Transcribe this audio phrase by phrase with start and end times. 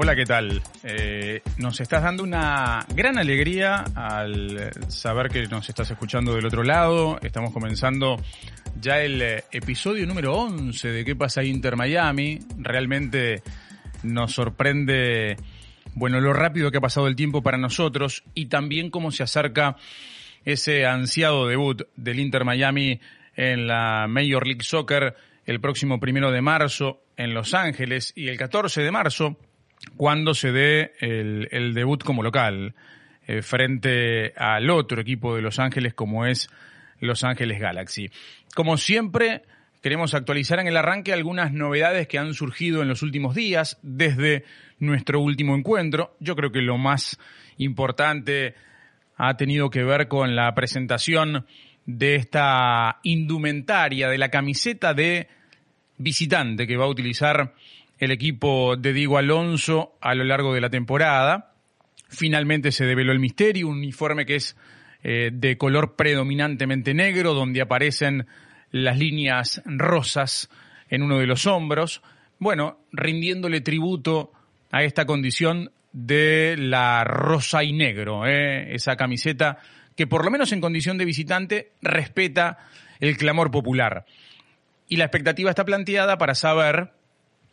[0.00, 0.62] Hola, ¿qué tal?
[0.84, 6.62] Eh, nos estás dando una gran alegría al saber que nos estás escuchando del otro
[6.62, 7.18] lado.
[7.20, 8.16] Estamos comenzando
[8.80, 12.38] ya el eh, episodio número 11 de ¿Qué pasa Inter Miami?
[12.58, 13.42] Realmente
[14.04, 15.36] nos sorprende,
[15.94, 19.74] bueno, lo rápido que ha pasado el tiempo para nosotros y también cómo se acerca
[20.44, 23.00] ese ansiado debut del Inter Miami
[23.34, 28.38] en la Major League Soccer el próximo primero de marzo en Los Ángeles y el
[28.38, 29.38] 14 de marzo
[29.96, 32.74] cuando se dé el, debut como local
[33.26, 36.48] eh, frente al otro equipo de Los Ángeles como es
[37.00, 38.10] Los Ángeles Galaxy.
[38.54, 39.42] Como siempre,
[39.82, 44.44] queremos actualizar en el arranque algunas novedades que han surgido en los últimos días desde
[44.78, 46.16] nuestro último encuentro.
[46.20, 47.18] Yo creo que lo más
[47.58, 48.54] importante
[49.16, 51.46] ha tenido que ver con la presentación
[51.84, 55.28] de esta indumentaria, de la camiseta de
[55.96, 57.54] visitante que va a utilizar
[57.98, 61.52] el equipo de Diego Alonso a lo largo de la temporada.
[62.08, 64.56] Finalmente se develó el misterio, un uniforme que es
[65.02, 68.26] eh, de color predominantemente negro, donde aparecen
[68.70, 70.48] las líneas rosas
[70.88, 72.02] en uno de los hombros.
[72.38, 74.32] Bueno, rindiéndole tributo
[74.70, 79.58] a esta condición de la rosa y negro, eh, esa camiseta
[79.96, 82.58] que por lo menos en condición de visitante respeta
[83.00, 84.04] el clamor popular.
[84.88, 86.92] Y la expectativa está planteada para saber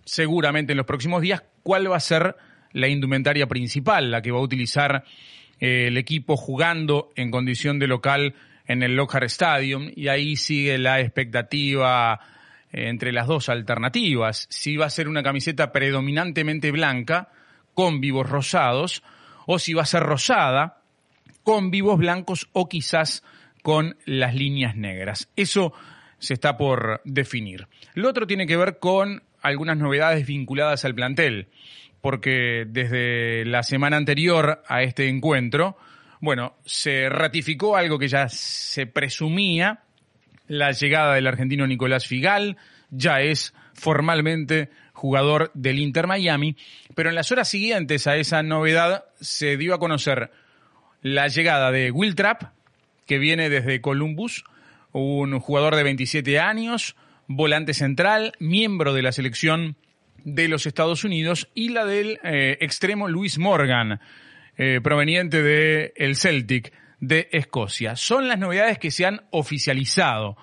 [0.05, 2.35] seguramente en los próximos días cuál va a ser
[2.71, 5.03] la indumentaria principal, la que va a utilizar
[5.59, 8.35] eh, el equipo jugando en condición de local
[8.67, 12.19] en el Lockhart Stadium y ahí sigue la expectativa
[12.71, 17.29] eh, entre las dos alternativas, si va a ser una camiseta predominantemente blanca
[17.73, 19.03] con vivos rosados
[19.45, 20.81] o si va a ser rosada
[21.43, 23.23] con vivos blancos o quizás
[23.61, 25.29] con las líneas negras.
[25.35, 25.73] Eso
[26.17, 27.67] se está por definir.
[27.93, 31.49] Lo otro tiene que ver con algunas novedades vinculadas al plantel,
[32.01, 35.77] porque desde la semana anterior a este encuentro,
[36.19, 39.83] bueno, se ratificó algo que ya se presumía,
[40.47, 42.57] la llegada del argentino Nicolás Figal,
[42.89, 46.55] ya es formalmente jugador del Inter Miami,
[46.95, 50.31] pero en las horas siguientes a esa novedad se dio a conocer
[51.03, 52.53] la llegada de Will Trapp,
[53.05, 54.43] que viene desde Columbus,
[54.91, 56.95] un jugador de 27 años,
[57.27, 59.77] volante central, miembro de la selección
[60.23, 63.99] de los Estados Unidos, y la del eh, extremo Luis Morgan,
[64.57, 67.95] eh, proveniente de el Celtic de Escocia.
[67.95, 70.37] Son las novedades que se han oficializado.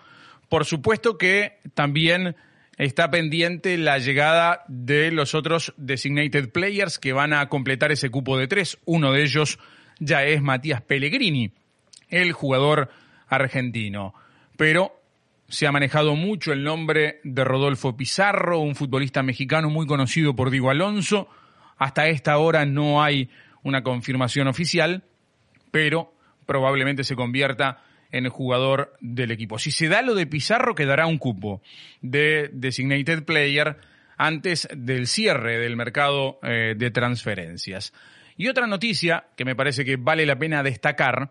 [0.49, 2.37] Por supuesto que también
[2.77, 8.37] está pendiente la llegada de los otros designated players que van a completar ese cupo
[8.37, 8.79] de tres.
[8.85, 9.59] Uno de ellos
[9.99, 11.53] ya es Matías Pellegrini,
[12.09, 12.91] el jugador
[13.29, 14.15] argentino.
[14.57, 15.02] Pero
[15.53, 20.49] se ha manejado mucho el nombre de Rodolfo Pizarro, un futbolista mexicano muy conocido por
[20.49, 21.29] Diego Alonso.
[21.77, 23.29] Hasta esta hora no hay
[23.63, 25.05] una confirmación oficial,
[25.71, 26.15] pero
[26.47, 29.59] probablemente se convierta en el jugador del equipo.
[29.59, 31.61] Si se da lo de Pizarro, quedará un cupo
[32.01, 33.77] de designated player
[34.17, 37.93] antes del cierre del mercado eh, de transferencias.
[38.39, 41.31] Y otra noticia que me parece que vale la pena destacar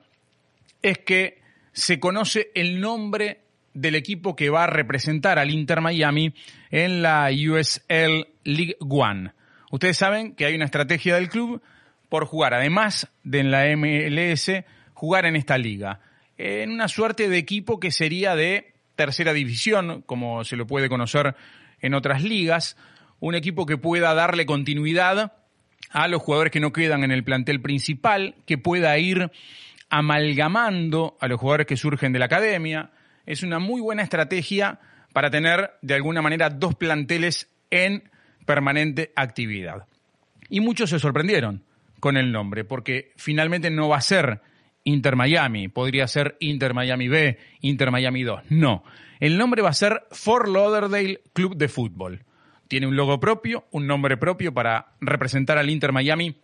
[0.83, 3.39] es que se conoce el nombre
[3.73, 6.33] del equipo que va a representar al Inter Miami
[6.69, 9.31] en la USL League One.
[9.71, 11.61] Ustedes saben que hay una estrategia del club
[12.09, 14.51] por jugar, además de en la MLS,
[14.93, 16.01] jugar en esta liga.
[16.37, 21.35] En una suerte de equipo que sería de tercera división, como se lo puede conocer
[21.79, 22.77] en otras ligas.
[23.19, 25.33] Un equipo que pueda darle continuidad
[25.91, 29.31] a los jugadores que no quedan en el plantel principal, que pueda ir
[29.89, 32.91] amalgamando a los jugadores que surgen de la academia,
[33.31, 34.79] es una muy buena estrategia
[35.13, 38.03] para tener de alguna manera dos planteles en
[38.45, 39.85] permanente actividad.
[40.49, 41.63] Y muchos se sorprendieron
[42.01, 44.41] con el nombre, porque finalmente no va a ser
[44.83, 48.41] Inter Miami, podría ser Inter Miami B, Inter Miami 2.
[48.49, 48.83] No,
[49.21, 52.25] el nombre va a ser Fort Lauderdale Club de Fútbol.
[52.67, 56.35] Tiene un logo propio, un nombre propio para representar al Inter Miami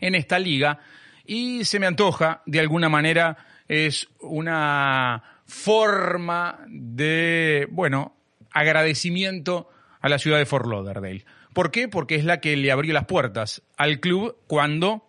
[0.00, 0.80] en esta liga
[1.24, 3.36] y se me antoja, de alguna manera,
[3.68, 8.16] es una forma de, bueno,
[8.52, 9.68] agradecimiento
[10.00, 11.24] a la ciudad de Fort Lauderdale.
[11.52, 11.88] ¿Por qué?
[11.88, 15.06] Porque es la que le abrió las puertas al club cuando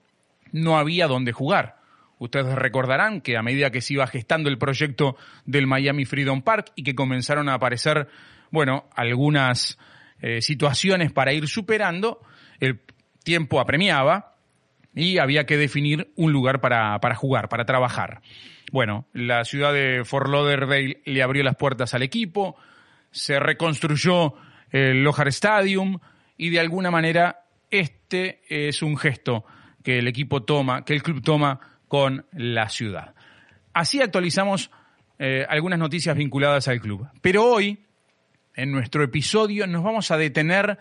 [0.51, 1.77] no había dónde jugar.
[2.19, 6.71] Ustedes recordarán que a medida que se iba gestando el proyecto del Miami Freedom Park
[6.75, 8.07] y que comenzaron a aparecer,
[8.51, 9.77] bueno, algunas
[10.21, 12.21] eh, situaciones para ir superando,
[12.59, 12.81] el
[13.23, 14.35] tiempo apremiaba
[14.95, 18.21] y había que definir un lugar para, para jugar, para trabajar.
[18.71, 22.55] Bueno, la ciudad de Fort Lauderdale le abrió las puertas al equipo,
[23.11, 24.33] se reconstruyó
[24.71, 25.99] el Lohar Stadium
[26.37, 29.43] y de alguna manera este este es un gesto
[29.83, 33.15] que el equipo toma, que el club toma con la ciudad.
[33.73, 34.69] Así actualizamos
[35.17, 37.07] eh, algunas noticias vinculadas al club.
[37.21, 37.79] Pero hoy,
[38.53, 40.77] en nuestro episodio, nos vamos a detener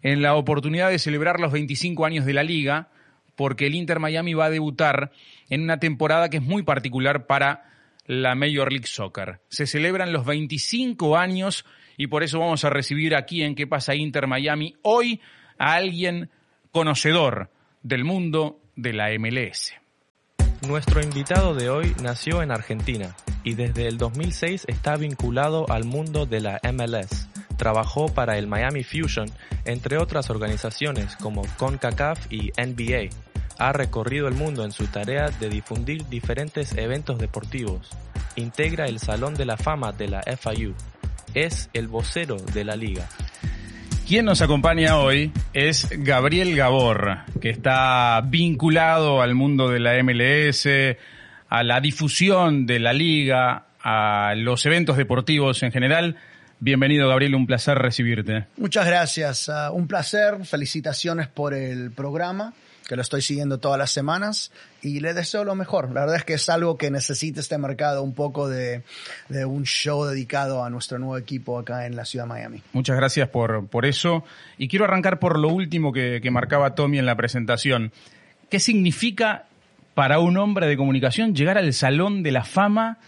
[0.00, 2.88] en la oportunidad de celebrar los 25 años de la liga,
[3.36, 5.12] porque el Inter Miami va a debutar
[5.48, 7.64] en una temporada que es muy particular para
[8.06, 9.40] la Major League Soccer.
[9.48, 11.64] Se celebran los 25 años
[11.96, 15.20] y por eso vamos a recibir aquí en ¿Qué pasa Inter Miami hoy
[15.58, 16.30] a alguien
[16.72, 17.50] conocedor
[17.82, 19.74] del mundo de la MLS.
[20.66, 26.26] Nuestro invitado de hoy nació en Argentina y desde el 2006 está vinculado al mundo
[26.26, 27.29] de la MLS.
[27.60, 29.30] Trabajó para el Miami Fusion,
[29.66, 33.14] entre otras organizaciones como CONCACAF y NBA.
[33.58, 37.90] Ha recorrido el mundo en su tarea de difundir diferentes eventos deportivos.
[38.34, 40.74] Integra el Salón de la Fama de la FIU
[41.34, 43.06] es el vocero de la liga.
[44.08, 50.66] Quien nos acompaña hoy es Gabriel Gabor, que está vinculado al mundo de la MLS,
[51.50, 56.16] a la difusión de la liga, a los eventos deportivos en general.
[56.62, 58.44] Bienvenido, Gabriel, un placer recibirte.
[58.58, 62.52] Muchas gracias, uh, un placer, felicitaciones por el programa
[62.86, 64.50] que lo estoy siguiendo todas las semanas
[64.82, 65.92] y le deseo lo mejor.
[65.92, 68.82] La verdad es que es algo que necesita este mercado, un poco de,
[69.46, 72.62] un show dedicado a nuestro nuevo equipo acá en la ciudad de Miami.
[72.72, 74.24] Muchas gracias por, por eso.
[74.58, 77.92] Y quiero arrancar por lo último que, marcaba Tommy en la presentación.
[78.50, 79.46] ¿Qué significa
[79.94, 82.98] para un hombre de comunicación llegar al Salón de la Fama?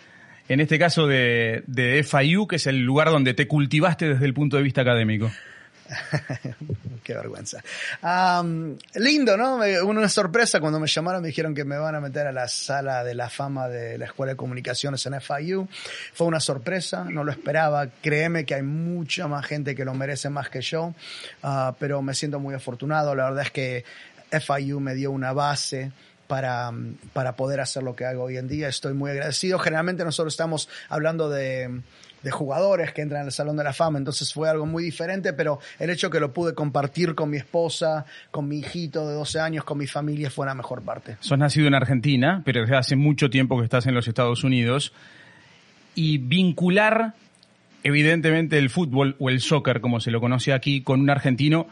[0.48, 1.62] En este caso de,
[2.08, 5.30] FIU, que es el lugar donde te cultivaste desde el punto de vista académico.
[7.04, 7.62] Qué vergüenza.
[8.94, 9.56] lindo, ¿no?
[9.84, 13.04] Una sorpresa cuando me llamaron, me dijeron que me van a meter a la sala
[13.04, 15.68] de la fama de la Escuela de Comunicaciones en FIU.
[16.14, 17.88] Fue una sorpresa, no lo esperaba.
[18.00, 20.94] Créeme que hay mucha más gente que lo merece más que yo,
[21.42, 23.14] ah, pero me siento muy afortunado.
[23.14, 23.84] La verdad es que
[24.30, 25.92] FIU me dio una base.
[26.32, 26.72] Para,
[27.12, 28.66] para poder hacer lo que hago hoy en día.
[28.66, 29.58] Estoy muy agradecido.
[29.58, 31.82] Generalmente nosotros estamos hablando de,
[32.22, 35.58] de jugadores que entran al Salón de la Fama, entonces fue algo muy diferente, pero
[35.78, 39.64] el hecho que lo pude compartir con mi esposa, con mi hijito de 12 años,
[39.64, 41.16] con mi familia, fue la mejor parte.
[41.20, 44.94] Sos nacido en Argentina, pero desde hace mucho tiempo que estás en los Estados Unidos,
[45.94, 47.12] y vincular
[47.82, 51.66] evidentemente el fútbol o el soccer, como se lo conoce aquí, con un argentino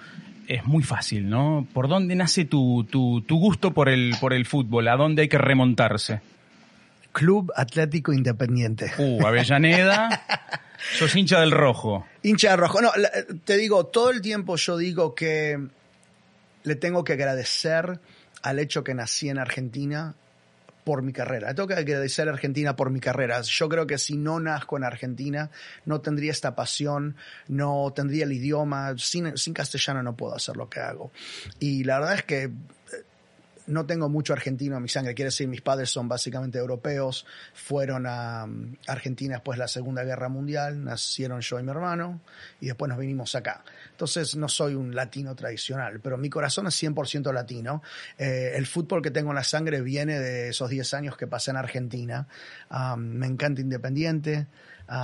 [0.51, 1.67] es muy fácil, ¿no?
[1.73, 4.89] ¿Por dónde nace tu, tu, tu gusto por el, por el fútbol?
[4.89, 6.21] ¿A dónde hay que remontarse?
[7.13, 8.91] Club Atlético Independiente.
[8.99, 10.25] Uh, Avellaneda.
[10.99, 12.05] Sos hincha del rojo.
[12.25, 12.81] Hincha del rojo.
[12.81, 12.91] No,
[13.45, 15.57] te digo, todo el tiempo yo digo que
[16.65, 18.01] le tengo que agradecer
[18.43, 20.17] al hecho que nací en Argentina
[20.85, 21.55] por mi carrera.
[21.55, 23.41] tengo que agradecer a Argentina por mi carrera.
[23.43, 25.51] Yo creo que si no nazco en Argentina,
[25.85, 27.17] no tendría esta pasión,
[27.49, 28.95] no tendría el idioma.
[28.99, 31.13] Sin, sin castellano no puedo hacer lo que hago.
[31.59, 32.51] Y la verdad es que
[33.71, 37.25] no tengo mucho argentino en mi sangre, quiere decir, mis padres son básicamente europeos,
[37.55, 42.21] fueron a mm, Argentina después de la Segunda Guerra Mundial, nacieron yo y mi hermano,
[42.61, 43.65] y después nos vinimos acá.
[44.01, 47.83] Entonces no soy un latino tradicional, pero mi corazón es 100% latino.
[48.17, 51.51] Eh, el fútbol que tengo en la sangre viene de esos 10 años que pasé
[51.51, 52.27] en Argentina.
[52.97, 54.47] me encanta Independiente.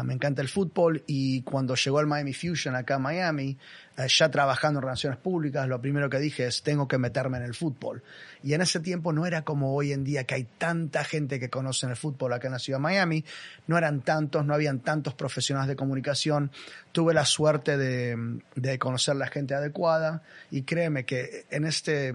[0.04, 3.56] Me encanta el fútbol y cuando llegó el Miami Fusion acá en Miami,
[3.96, 7.44] eh, ya trabajando en relaciones públicas, lo primero que dije es tengo que meterme en
[7.44, 8.02] el fútbol.
[8.42, 11.50] Y en ese tiempo no era como hoy en día que hay tanta gente que
[11.50, 13.25] conoce el fútbol acá en la ciudad de Miami,
[13.68, 16.50] no eran tantos, no habían tantos profesionales de comunicación.
[16.97, 22.15] Tuve la suerte de, de conocer la gente adecuada y créeme que en este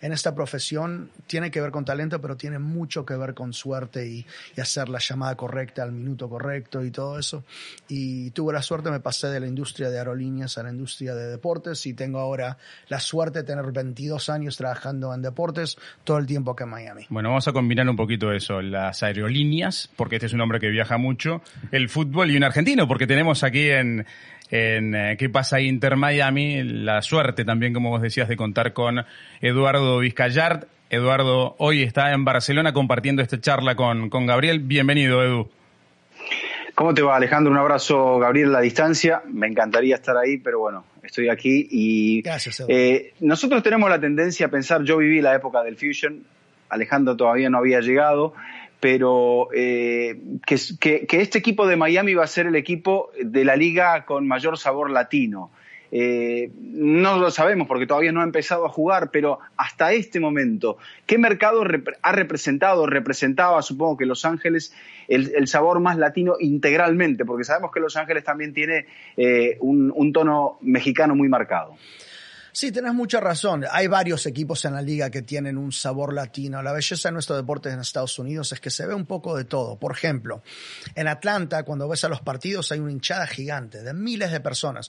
[0.00, 4.06] en esta profesión tiene que ver con talento, pero tiene mucho que ver con suerte
[4.06, 4.26] y,
[4.60, 7.44] hacer la llamada correcta al minuto correcto y todo eso.
[7.88, 11.28] Y tuve la suerte, me pasé de la industria de aerolíneas a la industria de
[11.28, 16.26] deportes y tengo ahora la suerte de tener 22 años trabajando en deportes todo el
[16.26, 17.06] tiempo acá en Miami.
[17.08, 20.68] Bueno, vamos a combinar un poquito eso, las aerolíneas, porque este es un hombre que
[20.70, 21.40] viaja mucho,
[21.70, 24.06] el fútbol y un argentino, porque tenemos aquí en
[24.50, 26.62] en eh, qué pasa Inter Miami.
[26.62, 29.04] La suerte también, como vos decías, de contar con
[29.40, 30.68] Eduardo Vizcayart.
[30.90, 34.60] Eduardo hoy está en Barcelona compartiendo esta charla con, con Gabriel.
[34.60, 35.48] Bienvenido, Edu.
[36.74, 37.50] ¿Cómo te va, Alejandro?
[37.50, 39.22] Un abrazo, Gabriel, a la distancia.
[39.26, 44.46] Me encantaría estar ahí, pero bueno, estoy aquí y Gracias, eh, nosotros tenemos la tendencia
[44.46, 46.22] a pensar, yo viví la época del Fusion,
[46.68, 48.34] Alejandro todavía no había llegado,
[48.80, 54.04] pero eh, que, este equipo de Miami va a ser el equipo de la liga
[54.04, 55.50] con mayor sabor latino.
[55.90, 60.76] Eh, no lo sabemos porque todavía no ha empezado a jugar, pero hasta este momento,
[61.06, 61.64] ¿qué mercado
[62.02, 64.74] ha representado, representaba, supongo que Los Ángeles,
[65.08, 67.24] el, sabor más latino integralmente?
[67.24, 71.74] Porque sabemos que Los Ángeles también tiene eh, un tono mexicano muy marcado.
[72.58, 73.64] Sí, tenés mucha razón.
[73.70, 76.60] Hay varios equipos en la liga que tienen un sabor latino.
[76.60, 79.44] La belleza de nuestro deporte en Estados Unidos es que se ve un poco de
[79.44, 79.78] todo.
[79.78, 80.42] Por ejemplo,
[80.96, 84.88] en Atlanta, cuando ves a los partidos, hay una hinchada gigante de miles de personas.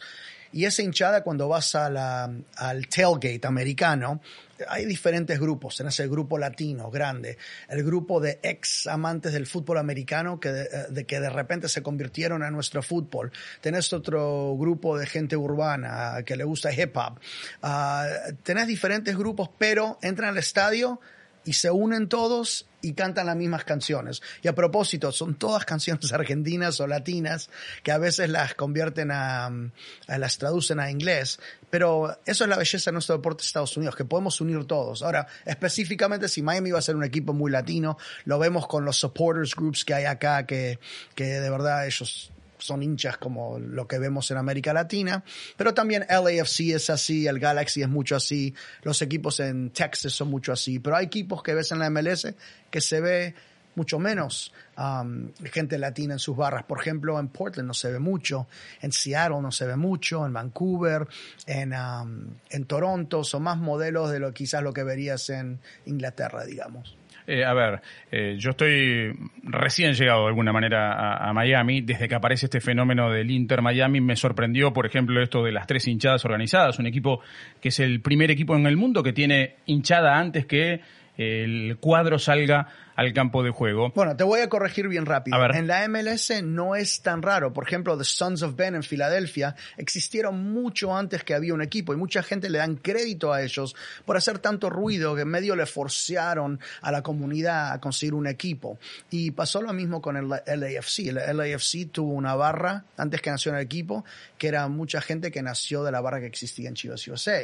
[0.52, 2.44] Y esa hinchada, cuando vas al
[2.90, 4.20] tailgate americano,
[4.68, 5.78] hay diferentes grupos.
[5.78, 7.38] Tenés el grupo latino grande,
[7.68, 12.44] el grupo de ex amantes del fútbol americano que de, que de repente se convirtieron
[12.44, 13.32] a nuestro fútbol.
[13.62, 17.20] Tenés otro grupo de gente urbana que le gusta hip hop.
[17.64, 21.00] Uh, tenés diferentes grupos, pero entran al estadio
[21.50, 24.22] y se unen todos y cantan las mismas canciones.
[24.44, 27.50] Y a propósito, son todas canciones argentinas o latinas
[27.82, 29.50] que a veces las convierten a,
[30.08, 31.40] las traducen a inglés.
[31.72, 35.02] Pero eso es la belleza de nuestro deporte de Estados Unidos, que podemos unir todos.
[35.02, 38.98] Ahora, específicamente si Miami va a ser un equipo muy latino, lo vemos con los
[38.98, 40.78] supporters groups que hay acá, que,
[41.16, 45.24] que de verdad ellos son hinchas como lo que vemos en América Latina,
[45.58, 50.30] pero también LAFC es así, el Galaxy es mucho así, los equipos en Texas son
[50.30, 52.28] mucho así, pero hay equipos que ves en la MLS
[52.70, 53.36] que se ve
[53.76, 56.64] mucho menos um, gente latina en sus barras.
[56.66, 58.48] Por ejemplo, en Portland no se ve mucho,
[58.82, 61.08] en Seattle no se ve mucho, en Vancouver,
[61.46, 66.44] en, um, en Toronto, son más modelos de lo quizás lo que verías en Inglaterra,
[66.44, 66.99] digamos.
[67.32, 67.80] Eh, a ver,
[68.12, 71.82] eh, yo estoy recién llegado de alguna manera a, Miami.
[71.82, 75.68] Desde que aparece este fenómeno del Inter Miami me sorprendió, por ejemplo, esto de las
[75.68, 76.80] tres hinchadas organizadas.
[76.80, 77.22] Un equipo
[77.62, 80.82] que es el primer equipo en el mundo que tiene hinchada antes que
[81.18, 82.68] el cuadro salga
[83.00, 83.94] al campo de juego.
[83.96, 85.38] Bueno, te voy a corregir bien rápido.
[85.54, 87.54] En la MLS no es tan raro.
[87.54, 91.94] Por ejemplo, The Sons of Ben en Filadelfia existieron mucho antes que había un equipo
[91.94, 95.56] y mucha gente le dan crédito a ellos por hacer tanto ruido que en medio
[95.56, 98.80] le forzaron a la comunidad a conseguir un equipo.
[99.10, 101.08] Y pasó lo mismo con el LAFC.
[101.08, 104.04] El LAFC tuvo una barra antes que nació en el equipo
[104.38, 107.44] que era mucha gente que nació de la barra que existía en Chivas USA.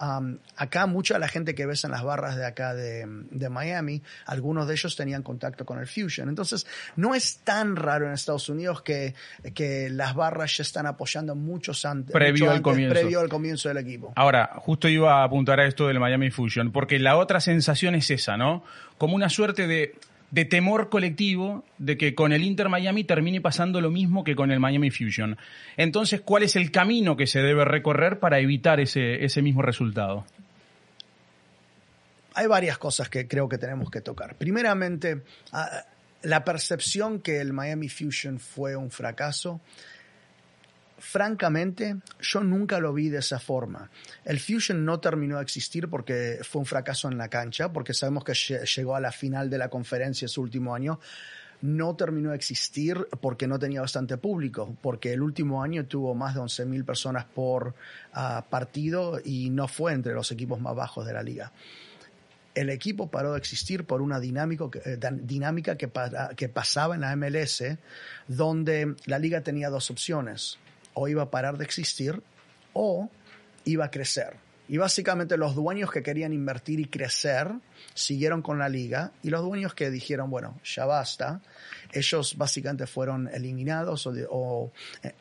[0.00, 3.06] Um, acá mucha de la gente que ves en las barras de acá de,
[3.48, 6.28] Miami, algunos de ellos tenían contacto con el Fusion.
[6.28, 9.14] Entonces, no es tan raro en Estados Unidos que,
[9.54, 12.94] que las barras ya están apoyando muchos antes, previo, al comienzo.
[12.94, 14.12] previo al comienzo del equipo.
[14.16, 18.10] Ahora, justo iba a apuntar a esto del Miami Fusion, porque la otra sensación es
[18.10, 18.64] esa, ¿no?
[18.98, 19.94] Como una suerte de
[20.30, 24.50] de temor colectivo de que con el Inter Miami termine pasando lo mismo que con
[24.50, 25.36] el Miami Fusion.
[25.76, 30.24] Entonces, ¿cuál es el camino que se debe recorrer para evitar ese, ese mismo resultado?
[32.34, 34.34] Hay varias cosas que creo que tenemos que tocar.
[34.34, 35.84] Primeramente, ah,
[36.22, 39.60] la percepción que el Miami Fusion fue un fracaso
[41.04, 43.90] francamente, yo nunca lo vi de esa forma.
[44.24, 48.24] El Fusion no terminó de existir porque fue un fracaso en la cancha, porque sabemos
[48.24, 50.98] que llegó a la final de la conferencia ese último año.
[51.60, 56.34] No terminó de existir porque no tenía bastante público, porque el último año tuvo más
[56.34, 57.74] de 11.000 personas por
[58.14, 61.52] ah, partido y no fue entre los equipos más bajos de la liga
[62.54, 65.90] el equipo paró de existir por una eh, dinámica que,
[66.36, 67.64] que, pasaba en la MLS,
[68.28, 70.60] donde la liga tenía dos opciones
[70.94, 72.22] o iba a parar de existir
[72.72, 73.10] o
[73.64, 74.36] iba a crecer.
[74.66, 77.52] Y básicamente los dueños que querían invertir y crecer
[77.92, 81.42] siguieron con la liga y los dueños que dijeron, bueno, ya basta,
[81.92, 84.72] ellos básicamente fueron eliminados o,
[85.02, 85.14] eh,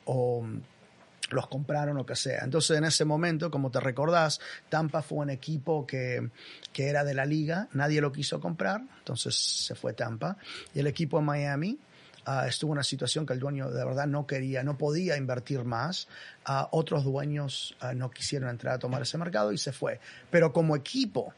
[1.29, 2.43] los compraron o que sea.
[2.43, 4.39] Entonces en ese momento, como te recordás,
[4.69, 6.29] Tampa fue un equipo que,
[6.71, 10.37] que era de la liga, nadie lo quiso comprar, entonces se fue Tampa.
[10.73, 11.79] Y el equipo de Miami
[12.25, 16.07] Ah, estuvo una situación que el dueño de verdad no quería, no podía invertir más.
[16.47, 19.99] Uh, otros dueños ah, no quisieron entrar a tomar ese mercado y se fue.
[20.31, 21.33] Pero como equipo,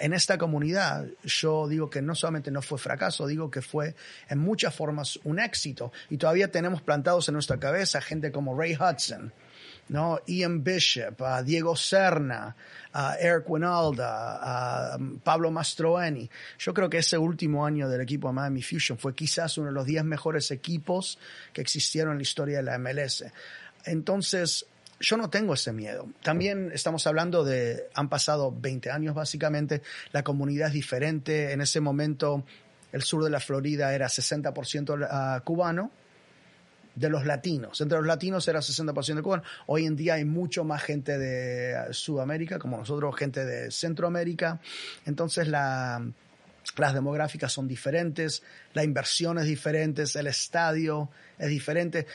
[0.00, 3.96] en esta comunidad, yo digo que no solamente no fue fracaso, digo que fue
[4.28, 5.90] en muchas formas un éxito.
[6.08, 9.32] Y todavía tenemos plantados en nuestra cabeza gente como Ray Hudson,
[9.88, 10.20] ¿no?
[10.26, 12.54] Ian Bishop, Diego Serna,
[13.20, 16.28] Eric Winalda, a Pablo Mastroeni.
[16.58, 19.74] Yo creo que ese último año del equipo de Miami Fusion fue quizás uno de
[19.74, 21.18] los 10 mejores equipos
[21.52, 23.24] que existieron en la historia de la MLS.
[23.84, 24.66] Entonces,
[25.00, 26.08] yo no tengo ese miedo.
[26.22, 31.52] También estamos hablando de, han pasado 20 años básicamente, la comunidad es diferente.
[31.52, 32.44] En ese momento,
[32.92, 35.90] el sur de la Florida era 60% ah, cubano,
[36.94, 37.80] de los latinos.
[37.80, 39.46] Entre los latinos era 60% de cubanos.
[39.66, 44.60] Hoy en día hay mucho más gente de Sudamérica, como nosotros, gente de Centroamérica.
[45.06, 46.04] Entonces la,
[46.76, 48.42] las demográficas son diferentes,
[48.74, 52.06] la inversión es diferente, el estadio es diferente.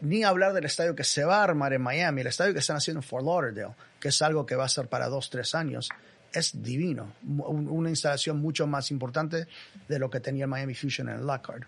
[0.00, 2.76] Ni hablar del estadio que se va a armar en Miami, el estadio que están
[2.76, 5.88] haciendo en Fort Lauderdale, que es algo que va a ser para dos, tres años
[6.32, 7.14] es divino.
[7.24, 9.46] Una instalación mucho más importante
[9.88, 11.64] de lo que tenía el Miami Fusion en Lockhart.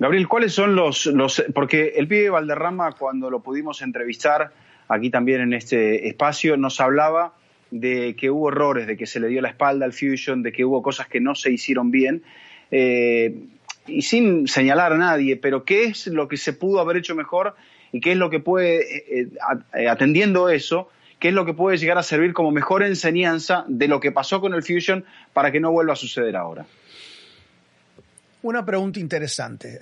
[0.00, 1.44] Gabriel, ¿cuáles son los, los...
[1.54, 4.50] Porque el pibe Valderrama, cuando lo pudimos entrevistar
[4.88, 7.34] aquí también en este espacio, nos hablaba
[7.70, 10.64] de que hubo errores, de que se le dio la espalda al Fusion, de que
[10.64, 12.22] hubo cosas que no se hicieron bien.
[12.70, 13.42] Eh,
[13.86, 17.54] y sin señalar a nadie, pero ¿qué es lo que se pudo haber hecho mejor
[17.92, 19.28] y qué es lo que puede, eh,
[19.74, 20.88] eh, atendiendo eso,
[21.18, 24.40] qué es lo que puede llegar a servir como mejor enseñanza de lo que pasó
[24.40, 25.04] con el Fusion
[25.34, 26.64] para que no vuelva a suceder ahora?
[28.42, 29.78] Una pregunta interesante.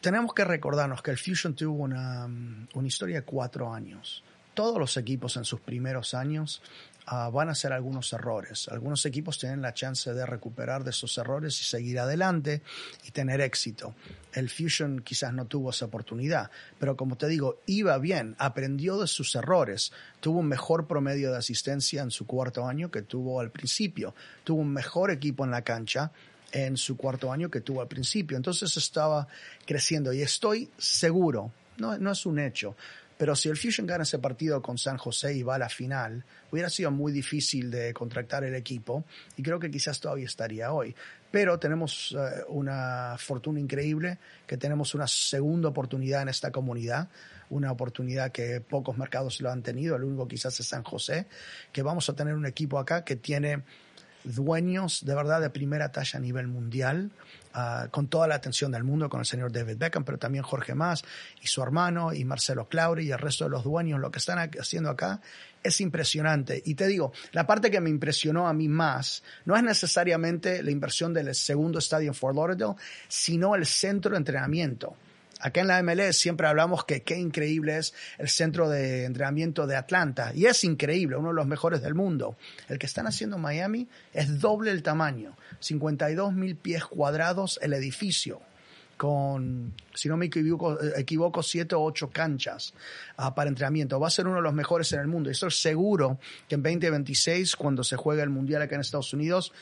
[0.00, 4.22] tenemos que recordarnos que el Fusion tuvo una, una historia de cuatro años.
[4.52, 6.62] Todos los equipos en sus primeros años
[7.06, 8.66] Ah, van a hacer algunos errores.
[8.68, 12.62] Algunos equipos tienen la chance de recuperar de esos errores y seguir adelante
[13.06, 13.94] y tener éxito.
[14.32, 19.06] El Fusion quizás no tuvo esa oportunidad, pero como te digo, iba bien, aprendió de
[19.06, 23.50] sus errores, tuvo un mejor promedio de asistencia en su cuarto año que tuvo al
[23.50, 26.10] principio, tuvo un mejor equipo en la cancha
[26.54, 28.36] en su cuarto año que tuvo al principio.
[28.36, 29.26] Entonces estaba
[29.66, 32.76] creciendo y estoy seguro, no, no es un hecho,
[33.16, 36.24] pero si el Fusion gana ese partido con San José y va a la final,
[36.50, 39.04] hubiera sido muy difícil de contractar el equipo
[39.36, 40.94] y creo que quizás todavía estaría hoy.
[41.30, 47.08] Pero tenemos eh, una fortuna increíble, que tenemos una segunda oportunidad en esta comunidad,
[47.50, 51.26] una oportunidad que pocos mercados lo han tenido, el único quizás es San José,
[51.72, 53.62] que vamos a tener un equipo acá que tiene
[54.24, 57.10] dueños de verdad de primera talla a nivel mundial,
[57.54, 60.74] uh, con toda la atención del mundo, con el señor David Beckham, pero también Jorge
[60.74, 61.04] Más
[61.42, 64.38] y su hermano y Marcelo Clauri y el resto de los dueños, lo que están
[64.58, 65.20] haciendo acá
[65.62, 66.62] es impresionante.
[66.64, 70.70] Y te digo, la parte que me impresionó a mí más no es necesariamente la
[70.70, 72.74] inversión del segundo estadio en Fort Lauderdale,
[73.08, 74.96] sino el centro de entrenamiento.
[75.40, 79.76] Acá en la MLS siempre hablamos que qué increíble es el centro de entrenamiento de
[79.76, 80.32] Atlanta.
[80.34, 82.36] Y es increíble, uno de los mejores del mundo.
[82.68, 85.36] El que están haciendo en Miami es doble el tamaño.
[85.60, 88.40] 52 mil pies cuadrados el edificio
[88.96, 92.74] con, si no me equivoco, siete o ocho canchas
[93.18, 93.98] uh, para entrenamiento.
[93.98, 95.28] Va a ser uno de los mejores en el mundo.
[95.28, 99.52] Y estoy seguro que en 2026, cuando se juegue el Mundial acá en Estados Unidos,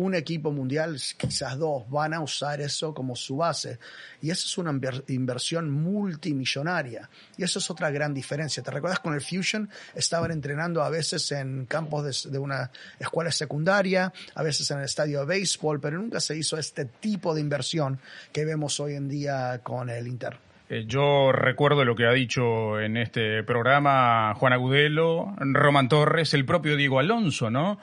[0.00, 3.78] un equipo mundial, quizás dos, van a usar eso como su base.
[4.22, 7.10] Y eso es una inversión multimillonaria.
[7.36, 8.62] Y eso es otra gran diferencia.
[8.62, 9.68] ¿Te recuerdas con el Fusion?
[9.94, 15.20] Estaban entrenando a veces en campos de, una escuela secundaria, a veces en el estadio
[15.20, 18.00] de béisbol, pero nunca se hizo este tipo de inversión
[18.32, 20.38] que vemos hoy en día con el Inter.
[20.70, 26.46] Eh, yo recuerdo lo que ha dicho en este programa Juan Agudelo, Roman Torres, el
[26.46, 27.78] propio Diego Alonso, ¿no?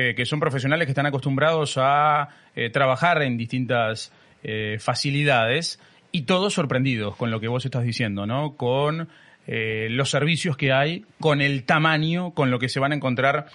[0.00, 4.12] Eh, que son profesionales que están acostumbrados a eh, trabajar en distintas
[4.44, 5.80] eh, facilidades
[6.12, 8.54] y todos sorprendidos con lo que vos estás diciendo, ¿no?
[8.56, 9.08] Con
[9.48, 13.46] los servicios que hay, con el tamaño, con lo que se van a encontrar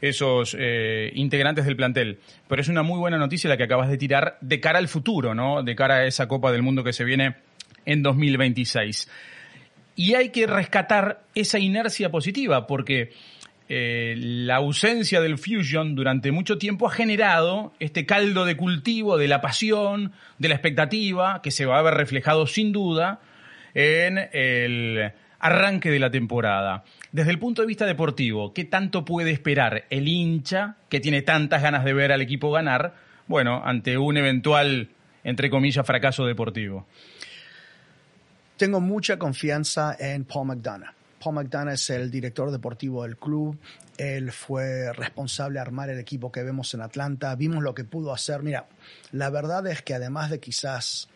[0.00, 0.56] esos
[1.12, 2.20] integrantes del plantel.
[2.46, 5.34] Pero es una muy buena noticia la que acabas de tirar de cara al futuro,
[5.34, 5.64] ¿no?
[5.64, 7.34] De cara a esa Copa del Mundo que se viene
[7.84, 9.10] en 2026.
[9.96, 13.10] Y hay que rescatar esa inercia positiva, porque
[13.72, 19.28] eh, la ausencia del Fusion durante mucho tiempo ha generado este caldo de cultivo de
[19.28, 23.20] la pasión, de la expectativa, que se va a ver reflejado sin duda
[23.74, 26.82] en el arranque de la temporada.
[27.12, 31.62] Desde el punto de vista deportivo, ¿qué tanto puede esperar el hincha que tiene tantas
[31.62, 32.96] ganas de ver al equipo ganar,
[33.28, 34.88] bueno, ante un eventual,
[35.22, 36.88] entre comillas, fracaso deportivo?
[38.56, 43.58] Tengo mucha confianza en Paul McDonough Paul McDonough es el director deportivo del club.
[43.98, 47.34] Él fue responsable de armar el equipo que vemos en Atlanta.
[47.34, 48.42] Vimos lo que pudo hacer.
[48.42, 48.68] Mira,
[49.12, 51.08] la verdad es que además de quizás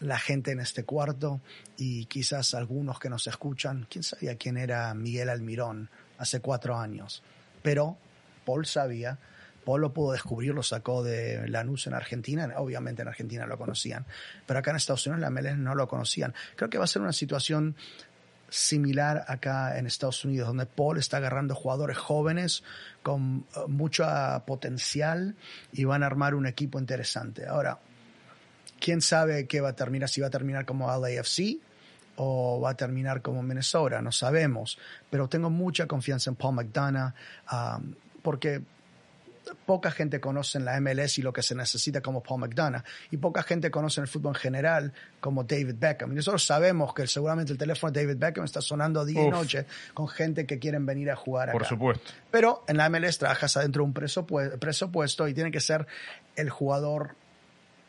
[0.00, 1.40] la gente en este cuarto
[1.78, 7.22] y quizás algunos que nos escuchan, ¿quién sabía quién era Miguel Almirón hace cuatro años?
[7.62, 7.96] Pero
[8.44, 9.18] Paul sabía.
[9.64, 12.52] Paul lo pudo descubrir, lo sacó de Lanús en Argentina.
[12.58, 14.04] Obviamente en Argentina lo conocían,
[14.46, 16.34] pero acá en Estados Unidos la MLS no lo conocían.
[16.54, 17.74] Creo que va a ser una situación
[18.54, 22.62] similar acá en Estados Unidos, donde Paul está agarrando jugadores jóvenes
[23.02, 24.06] con eh, mucho
[24.46, 25.34] potencial
[25.72, 27.46] y van a armar un equipo interesante.
[27.46, 27.80] Ahora,
[28.78, 31.58] quién sabe qué va a terminar, si va a terminar como LAFC
[32.16, 34.78] o va a terminar como Minnesota, no sabemos,
[35.10, 37.12] pero tengo mucha confianza en Paul McDonough
[37.50, 38.62] um, porque
[39.54, 42.82] poca gente conoce en la MLS y lo que se necesita como Paul McDonough.
[43.10, 46.12] Y poca gente conoce en el fútbol en general como David Beckham.
[46.12, 49.66] Y nosotros sabemos que seguramente el teléfono de David Beckham está sonando día y noche
[49.94, 51.58] con gente que quieren venir a jugar acá.
[51.58, 52.12] Por supuesto.
[52.30, 55.86] Pero en la MLS trabajas adentro de un presupuesto y tiene que ser
[56.36, 57.16] el jugador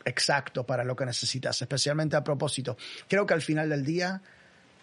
[0.04, 2.76] exacto para lo que necesitas, especialmente a propósito.
[3.08, 4.22] Creo que al final del día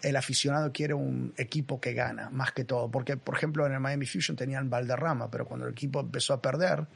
[0.04, 2.90] el aficionado quiere un equipo que gana, más que todo.
[2.90, 6.42] Porque, por ejemplo, en el Miami Fusion tenían Valderrama, pero cuando el equipo empezó a
[6.42, 6.86] perder,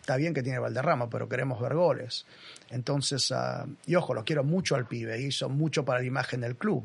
[0.00, 2.26] está bien que tiene Valderrama, pero queremos ver goles.
[2.70, 6.56] Entonces, uh, y ojo, lo quiero mucho al pibe, hizo mucho para la imagen del
[6.56, 6.82] club,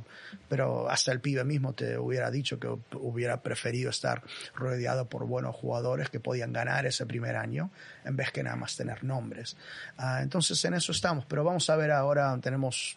[0.47, 4.21] pero hasta el pibe mismo te hubiera dicho que hubiera preferido estar
[4.53, 7.71] rodeado por buenos jugadores que podían ganar ese primer año
[8.05, 9.57] en vez que nada más tener nombres.
[9.97, 12.95] Uh, entonces, en eso estamos, pero vamos a ver ahora, tenemos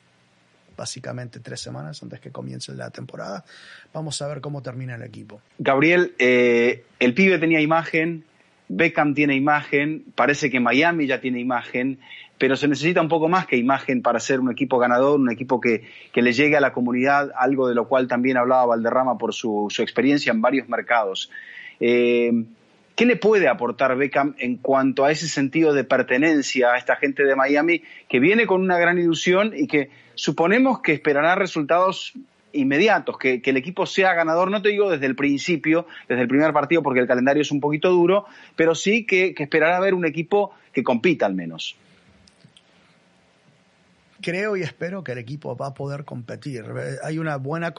[0.77, 3.45] básicamente tres semanas antes que comience la temporada.
[3.93, 5.41] Vamos a ver cómo termina el equipo.
[5.59, 8.25] Gabriel, eh, el pibe tenía imagen,
[8.69, 11.99] Beckham tiene imagen, parece que Miami ya tiene imagen,
[12.39, 15.61] pero se necesita un poco más que imagen para ser un equipo ganador, un equipo
[15.61, 19.33] que, que le llegue a la comunidad, algo de lo cual también hablaba Valderrama por
[19.33, 21.31] su, su experiencia en varios mercados.
[21.81, 22.45] Eh,
[22.97, 27.25] ¿Qué le puede aportar Beckham en cuanto a ese sentido de pertenencia a esta gente
[27.25, 32.15] de Miami que viene con una gran ilusión y que suponemos que esperará resultados
[32.55, 36.55] inmediatos, que, el equipo sea ganador, no te digo desde el principio, desde el primer
[36.55, 38.25] partido, porque el calendario es un poquito duro,
[38.57, 41.77] pero sí que, que esperará ver un equipo que compita al menos
[44.27, 46.65] creo y espero que el equipo va a poder competir.
[47.05, 47.73] Hay una buena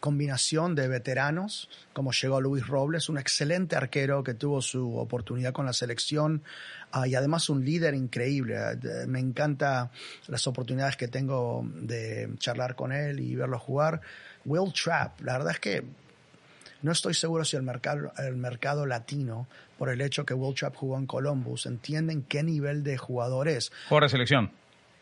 [0.00, 5.64] combinación de veteranos, como llegó Luis Robles, un excelente arquero que tuvo su oportunidad con
[5.64, 6.42] la selección
[6.90, 8.56] ah, y además un líder increíble.
[9.06, 9.92] Me encanta
[10.26, 14.00] las oportunidades que tengo de charlar con él y verlo jugar.
[14.46, 15.84] Will Trapp, la verdad es que
[16.82, 19.46] no estoy seguro si el mercado, el mercado latino,
[19.78, 23.70] por el hecho que Will Trapp jugó en Columbus, entienden qué nivel de jugador es.
[24.08, 24.50] Selección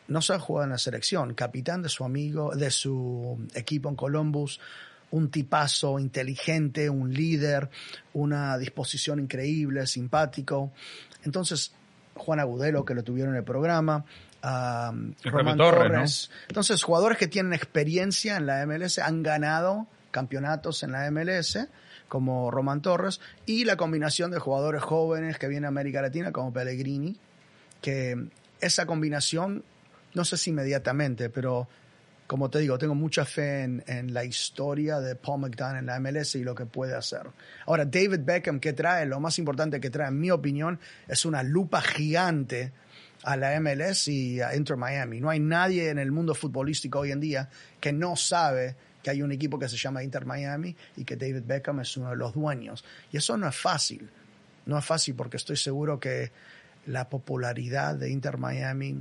[0.08, 3.96] no se ha jugado en la selección, capitán de su amigo, de su equipo en
[3.96, 4.60] Columbus,
[5.10, 7.70] un tipazo inteligente, un líder,
[8.14, 10.72] una disposición increíble, simpático.
[11.24, 11.72] Entonces,
[12.14, 14.04] Juan Agudelo, que lo tuvieron en el programa,
[14.42, 16.30] Román Torres.
[16.48, 21.58] Entonces, jugadores que tienen experiencia en la MLS han ganado campeonatos en la MLS,
[22.08, 26.52] como Román Torres, y la combinación de jugadores jóvenes que vienen a América Latina, como
[26.52, 27.16] Pellegrini,
[27.80, 28.28] que
[28.60, 29.64] esa combinación
[30.14, 31.68] no sé si inmediatamente, pero
[32.26, 36.36] como te digo, tengo mucha fe en, la historia de Paul McDonough en la MLS
[36.36, 37.22] y lo que puede hacer.
[37.66, 39.04] Ahora, David Beckham, que trae?
[39.06, 42.72] Lo más importante que trae, en mi opinión, es una lupa gigante
[43.24, 45.20] a la MLS y a Inter Miami.
[45.20, 47.48] No hay nadie en el mundo futbolístico hoy en día
[47.80, 51.42] que no sabe que hay un equipo que se llama Inter Miami y que David
[51.46, 52.84] Beckham es uno de los dueños.
[53.12, 54.08] Y eso no es fácil.
[54.64, 56.32] No es fácil porque estoy seguro que
[56.86, 58.98] la popularidad de Inter Miami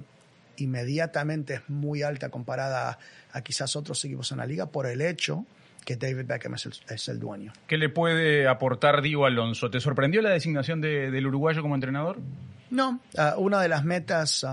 [0.57, 2.97] inmediatamente es muy alta comparada
[3.31, 5.45] a, quizás otros equipos en la liga por el hecho
[5.85, 7.51] que David Beckham es el, dueño.
[7.67, 9.69] ¿Qué le puede aportar Diego Alonso?
[9.69, 12.19] ¿Te sorprendió la designación del uruguayo como entrenador?
[12.69, 14.45] No, ah, una de las metas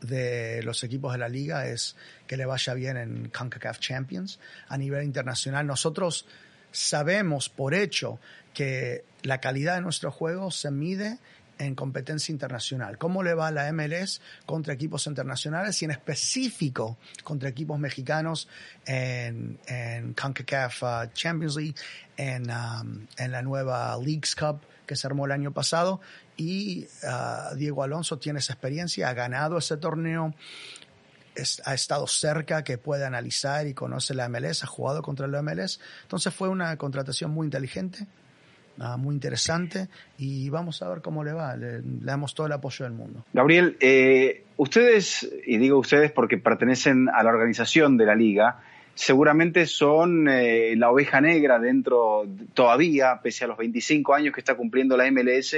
[0.00, 1.94] de los equipos de la liga es
[2.26, 5.66] que le vaya bien en CONCACAF Champions a nivel internacional.
[5.66, 6.26] Nosotros
[6.70, 8.18] sabemos por hecho
[8.54, 11.18] que la calidad de nuestro juego se mide
[11.60, 12.96] en competencia internacional.
[12.98, 18.48] ¿Cómo le va a la MLS contra equipos internacionales y en específico contra equipos mexicanos
[18.86, 21.74] en, en CONCACAF uh, Champions League,
[22.16, 26.00] en, um, en la nueva Leagues Cup que se armó el año pasado?
[26.36, 30.34] Y uh, Diego Alonso tiene esa experiencia, ha ganado ese torneo
[31.64, 35.80] ha estado cerca, que puede analizar y conoce la MLS, ha jugado contra la MLS.
[36.02, 38.06] Entonces fue una contratación muy inteligente,
[38.96, 39.88] muy interesante
[40.18, 41.56] y vamos a ver cómo le va.
[41.56, 43.24] Le, damos todo el apoyo del mundo.
[43.32, 48.62] Gabriel, eh, ustedes, y digo ustedes porque pertenecen a la organización de la liga,
[48.94, 54.54] seguramente son eh, la oveja negra dentro todavía, pese a los 25 años que está
[54.54, 55.56] cumpliendo la MLS,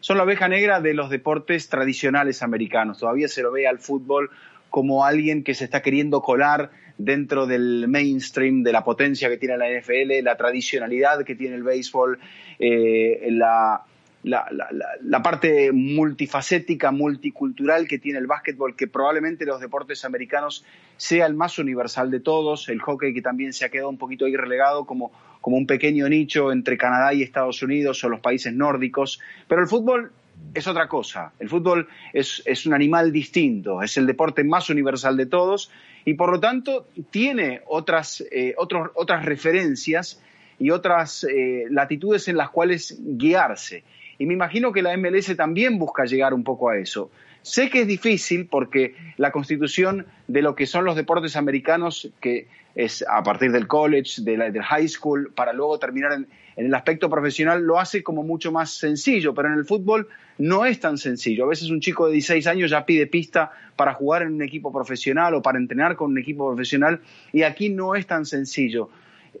[0.00, 2.98] son la oveja negra de los deportes tradicionales americanos.
[2.98, 4.30] Todavía se lo ve al fútbol
[4.70, 6.70] como alguien que se está queriendo colar
[7.04, 11.62] dentro del mainstream, de la potencia que tiene la NFL, la tradicionalidad que tiene el
[11.62, 12.18] béisbol,
[12.58, 13.84] eh, la,
[15.22, 20.64] parte multifacética, multicultural que tiene el básquetbol, que probablemente los deportes americanos
[20.96, 24.26] sea el más universal de todos, el hockey que también se ha quedado un poquito
[24.26, 25.10] ahí relegado como,
[25.40, 29.68] como un pequeño nicho entre Canadá y Estados Unidos o los países nórdicos, pero el
[29.68, 30.12] fútbol
[30.54, 31.32] es otra cosa.
[31.38, 35.70] El fútbol es, es, un animal distinto, es el deporte más universal de todos
[36.04, 40.22] y por lo tanto tiene otras, eh, otras referencias
[40.58, 43.82] y otras eh, latitudes en las cuales guiarse.
[44.18, 47.10] Y me imagino que la MLS también busca llegar un poco a eso.
[47.42, 52.46] Sé que es difícil porque la constitución de lo que son los deportes americanos, que
[52.74, 56.28] es a partir del college, de del high school, para luego terminar en,
[56.60, 60.66] en el aspecto profesional, lo hace como mucho más sencillo, pero en el fútbol no
[60.66, 61.46] es tan sencillo.
[61.46, 64.70] A veces un chico de 16 años ya pide pista para jugar en un equipo
[64.70, 67.00] profesional o para entrenar con un equipo profesional
[67.32, 68.90] y aquí no es tan sencillo.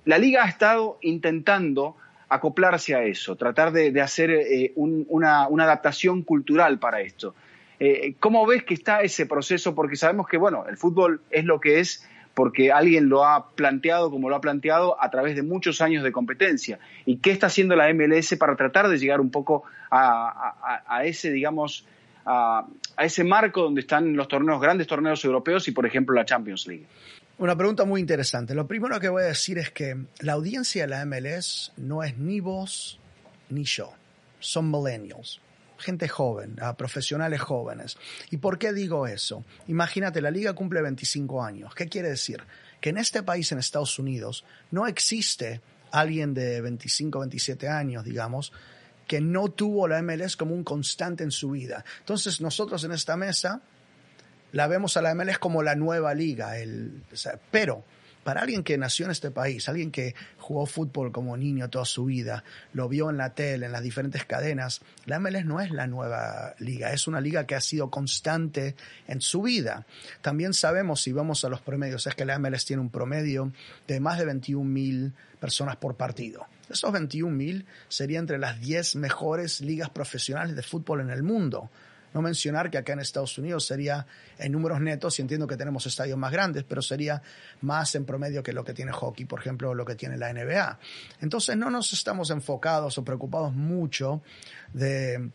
[0.06, 1.96] La liga ha estado intentando
[2.30, 7.34] acoplarse a eso, tratar de, hacer eh, una, adaptación cultural para esto.
[7.78, 9.74] Eh, ¿Cómo ves que está ese proceso?
[9.74, 14.10] Porque sabemos que, bueno, el fútbol es lo que es porque alguien lo ha planteado
[14.10, 16.78] como lo ha planteado a través de muchos años de competencia.
[17.04, 21.84] ¿Y qué está haciendo la MLS para tratar de llegar un poco a, ese, digamos,
[22.24, 22.66] a,
[22.98, 26.86] ese marco donde están los torneos, grandes torneos europeos y, por ejemplo, la Champions League?
[27.38, 28.54] Una pregunta muy interesante.
[28.54, 32.18] Lo primero que voy a decir es que la audiencia de la MLS no es
[32.18, 33.00] ni vos
[33.48, 33.92] ni yo.
[34.38, 35.40] Son millennials
[35.80, 37.96] gente joven, a profesionales jóvenes.
[38.30, 39.44] ¿Y por qué digo eso?
[39.68, 41.74] Imagínate, la liga cumple 25 años.
[41.74, 42.42] ¿Qué quiere decir?
[42.80, 48.52] Que en este país, en Estados Unidos, no existe alguien de 25, 27 años, digamos,
[49.06, 51.84] que no tuvo la MLS como un constante en su vida.
[51.98, 53.60] Entonces nosotros en esta mesa
[54.52, 57.02] la vemos a la MLS como la nueva liga, el,
[57.50, 57.84] pero
[58.24, 62.06] para alguien que nació en este país, alguien que jugó fútbol como niño toda su
[62.06, 65.86] vida, lo vio en la tele, en las diferentes cadenas, la MLS no es la
[65.86, 68.76] nueva liga, es una liga que ha sido constante
[69.08, 69.86] en su vida.
[70.20, 73.52] También sabemos, si vamos a los promedios, es que la MLS tiene un promedio
[73.86, 76.46] de más de 21 mil personas por partido.
[76.68, 81.70] Esos 21 mil serían entre las 10 mejores ligas profesionales de fútbol en el mundo.
[82.12, 84.06] No mencionar que acá en Estados Unidos sería
[84.38, 87.22] en números netos, y entiendo que tenemos estadios más grandes, pero sería
[87.60, 90.78] más en promedio que lo que tiene hockey, por ejemplo, lo que tiene la NBA.
[91.20, 94.22] Entonces no nos estamos enfocados o preocupados mucho
[94.72, 95.30] de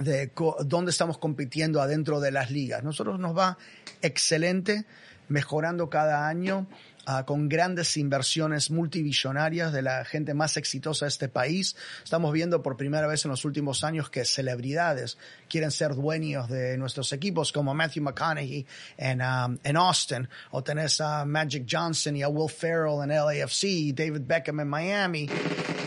[0.00, 0.32] de
[0.64, 2.82] dónde estamos compitiendo adentro de las ligas.
[2.82, 3.58] Nosotros nos va
[4.02, 4.84] excelente,
[5.28, 6.66] mejorando cada año
[7.12, 11.74] Ah, con grandes inversiones multibillonarias de la gente más exitosa de este país.
[12.04, 15.18] Estamos viendo por primera vez en los últimos años que celebridades
[15.48, 18.64] quieren ser dueños de nuestros equipos, como Matthew McConaughey
[18.96, 23.92] en, um, en Austin, o tenés a Magic Johnson y a Will Ferrell en LAFC,
[23.92, 25.28] David Beckham en Miami,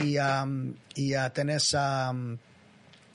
[0.04, 2.10] y, um, y uh, tenés a...
[2.10, 2.38] Um,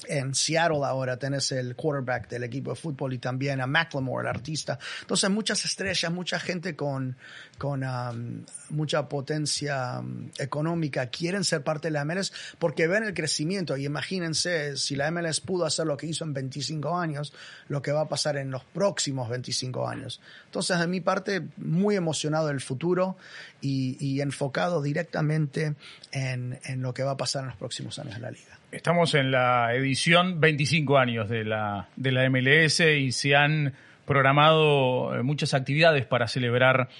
[0.06, 4.34] en Seattle ahora tenés el quarterback del equipo de fútbol y también a Macklemore, el
[4.34, 4.78] artista.
[5.00, 7.16] Entonces muchas estrellas, mucha gente con,
[7.58, 13.14] con um, mucha potencia um, económica quieren ser parte de la MLS porque ven el
[13.14, 17.32] crecimiento y imagínense si la MLS pudo hacer lo que hizo en 25 años,
[17.68, 20.20] lo que va a pasar en los próximos 25 años.
[20.46, 23.16] Entonces de mi parte muy emocionado del futuro
[23.60, 25.74] y, y enfocado directamente
[26.12, 28.57] en, en lo que va a pasar en los próximos años de la liga.
[28.70, 33.72] Estamos en la edición 25 años de la, de la MLS y se han
[34.04, 36.90] programado eh, muchas actividades para celebrar.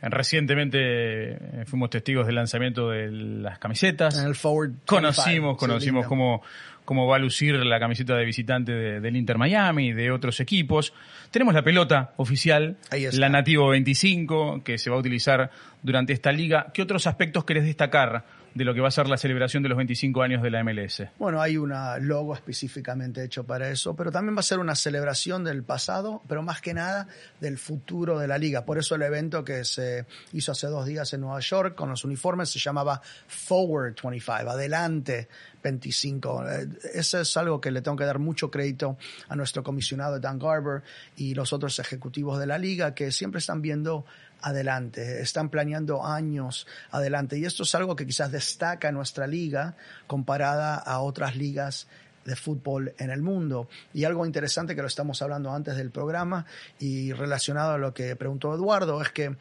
[0.00, 4.18] Recientemente eh, fuimos testigos del lanzamiento de las camisetas.
[4.18, 6.40] En el Forward conocimos, conocimos cómo,
[6.86, 10.94] cómo va a lucir la camiseta de visitante del Inter Miami, de otros equipos.
[11.30, 12.78] Tenemos la pelota oficial,
[13.12, 15.50] la Nativo 25, que se va a utilizar
[15.82, 16.68] durante esta liga.
[16.72, 19.76] ¿Qué otros aspectos querés destacar de lo que va a ser la celebración de los
[19.76, 21.02] 25 años de la MLS.
[21.18, 25.44] Bueno, hay un logo específicamente hecho para eso, pero también va a ser una celebración
[25.44, 27.06] del pasado, pero más que nada
[27.40, 28.64] del futuro de la liga.
[28.64, 32.04] Por eso el evento que se hizo hace dos días en Nueva York con los
[32.04, 35.28] uniformes se llamaba Forward 25, adelante
[35.62, 36.48] 25.
[36.48, 38.96] Eh, eso es algo que le tengo que dar mucho crédito
[39.28, 40.82] a nuestro comisionado Dan Garber
[41.16, 44.04] y los otros ejecutivos de la liga que siempre están viendo
[44.42, 50.76] adelante, están planeando años adelante y esto es algo que quizás destaca nuestra liga comparada
[50.76, 51.88] a otras ligas
[52.24, 53.68] de fútbol en el mundo.
[53.94, 56.44] Y algo interesante que lo estamos hablando antes del programa
[56.78, 59.36] y relacionado a lo que preguntó Eduardo es que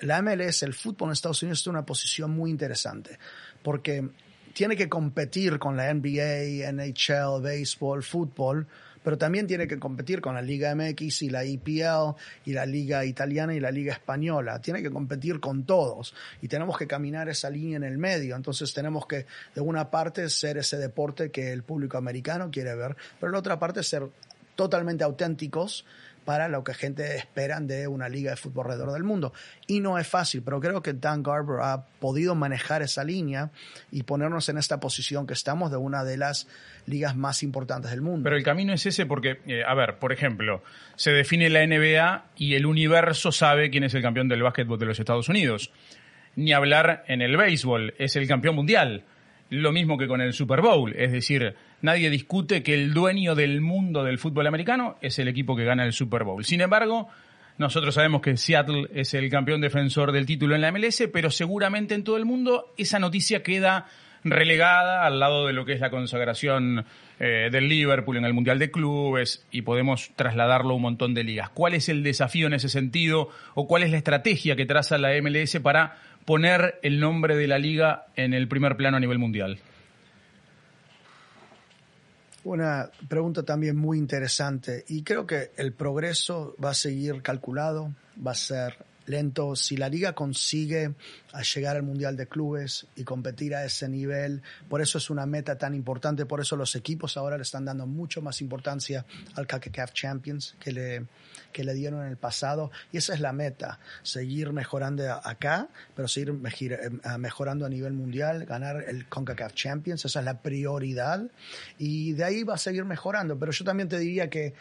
[0.00, 3.18] la MLS, el fútbol en Estados Unidos, está en una posición muy interesante
[3.62, 4.10] porque
[4.52, 8.66] tiene que competir con la NBA, NHL, béisbol, fútbol,
[9.06, 13.04] pero también tiene que competir con la Liga MX y la EPL y la Liga
[13.04, 14.60] Italiana y la Liga Española.
[14.60, 18.34] Tiene que competir con todos y tenemos que caminar esa línea en el medio.
[18.34, 22.96] Entonces tenemos que, de una parte, ser ese deporte que el público americano quiere ver,
[23.20, 24.08] pero de la otra parte, ser
[24.56, 25.84] totalmente auténticos
[26.26, 29.32] para lo que gente esperan de una liga de fútbol alrededor del mundo.
[29.66, 33.50] Y no es fácil, pero creo que Dan Garber ha podido manejar esa línea
[33.90, 36.48] y ponernos en esta posición que estamos de una de las
[36.86, 38.24] ligas más importantes del mundo.
[38.24, 40.62] Pero el camino es ese porque, eh, a ver, por ejemplo,
[40.96, 44.86] se define la NBA y el universo sabe quién es el campeón del básquetbol de
[44.86, 45.70] los Estados Unidos.
[46.34, 49.04] Ni hablar en el béisbol, es el campeón mundial.
[49.50, 53.60] Lo mismo que con el Super Bowl, es decir, nadie discute que el dueño del
[53.60, 56.44] mundo del fútbol americano es el equipo que gana el Super Bowl.
[56.44, 57.08] Sin embargo,
[57.58, 61.94] nosotros sabemos que Seattle es el campeón defensor del título en la MLS, pero seguramente
[61.94, 63.86] en todo el mundo esa noticia queda
[64.24, 66.84] relegada al lado de lo que es la consagración
[67.20, 71.24] eh, del Liverpool en el Mundial de Clubes y podemos trasladarlo a un montón de
[71.24, 71.50] ligas.
[71.50, 75.10] ¿Cuál es el desafío en ese sentido o cuál es la estrategia que traza la
[75.22, 79.58] MLS para poner el nombre de la liga en el primer plano a nivel mundial?
[82.44, 87.92] Una pregunta también muy interesante y creo que el progreso va a seguir calculado,
[88.24, 89.56] va a ser lento.
[89.56, 90.94] Si la liga consigue
[91.54, 95.56] llegar al Mundial de Clubes y competir a ese nivel, por eso es una meta
[95.56, 99.92] tan importante, por eso los equipos ahora le están dando mucho más importancia al CACACAF
[99.92, 101.06] Champions que le,
[101.52, 102.70] que le dieron en el pasado.
[102.92, 108.44] Y esa es la meta, seguir mejorando acá, pero seguir eh, mejorando a nivel mundial,
[108.44, 111.22] ganar el CONCACAF Champions, esa es la prioridad.
[111.78, 113.38] Y de ahí va a seguir mejorando.
[113.38, 114.54] Pero yo también te diría que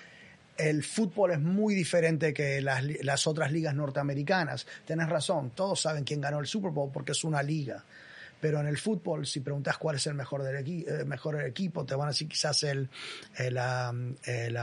[0.57, 4.65] el fútbol es muy diferente que las, otras ligas norteamericanas.
[4.85, 7.83] Tienes razón, todos saben quién ganó el Super Bowl porque es una liga.
[8.39, 12.09] Pero en el fútbol, si preguntas cuál es el mejor, del eh, equipo, te van
[12.09, 12.89] a decir quizás el,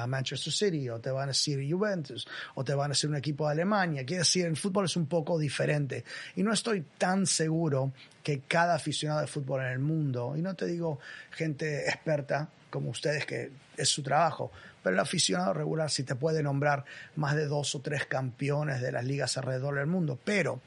[0.07, 3.47] Manchester City, o te van a decir Juventus, o te van a decir un equipo
[3.47, 4.05] de Alemania.
[4.05, 6.05] Quiere decir, el fútbol es un poco diferente.
[6.37, 10.55] Y no estoy tan seguro que cada aficionado de fútbol en el mundo, y no
[10.55, 11.01] te digo
[11.31, 14.53] gente experta como ustedes, que es su trabajo,
[14.83, 16.85] pero el aficionado regular sí te puede nombrar
[17.17, 20.19] más de dos o tres campeones de las ligas alrededor del mundo.
[20.25, 20.61] Pero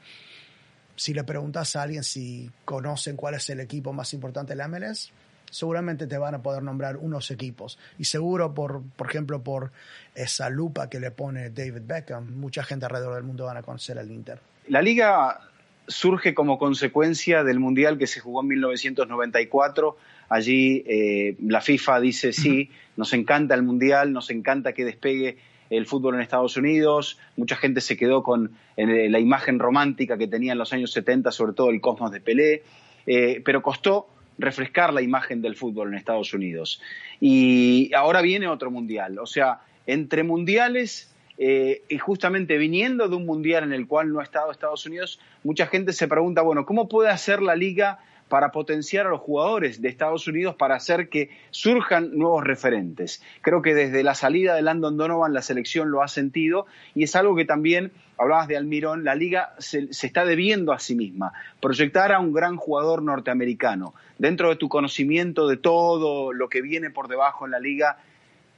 [0.96, 4.68] si le preguntas a alguien si conocen cuál es el equipo más importante de la
[4.68, 5.12] MLS,
[5.50, 7.78] seguramente te van a poder nombrar unos equipos.
[7.98, 9.72] Y seguro, por, por ejemplo, por
[10.14, 13.98] esa lupa que le pone David Beckham, mucha gente alrededor del mundo van a conocer
[13.98, 14.40] al Inter.
[14.68, 15.40] La liga
[15.86, 19.96] surge como consecuencia del Mundial que se jugó en 1994
[20.28, 25.36] Allí eh, la FIFA dice, sí, nos encanta el Mundial, nos encanta que despegue
[25.70, 30.28] el fútbol en Estados Unidos, mucha gente se quedó con eh, la imagen romántica que
[30.28, 32.62] tenía en los años 70, sobre todo el Cosmos de Pelé,
[33.06, 34.08] eh, pero costó
[34.38, 36.80] refrescar la imagen del fútbol en Estados Unidos.
[37.20, 43.64] Y ahora viene otro mundial, o sea, entre mundiales y justamente viniendo de un mundial
[43.64, 47.10] en el cual no ha estado Estados Unidos, mucha gente se pregunta, bueno, ¿cómo puede
[47.10, 52.16] hacer la liga para potenciar a los jugadores de Estados Unidos para hacer que surjan
[52.18, 53.22] nuevos referentes.
[53.40, 57.14] Creo que desde la salida de Landon Donovan la selección lo ha sentido y es
[57.14, 62.12] algo que también, hablabas de Almirón, la liga se, está debiendo a sí misma, proyectar
[62.12, 63.94] a un gran jugador norteamericano.
[64.18, 67.98] Dentro de tu conocimiento de todo lo que viene por debajo en la liga,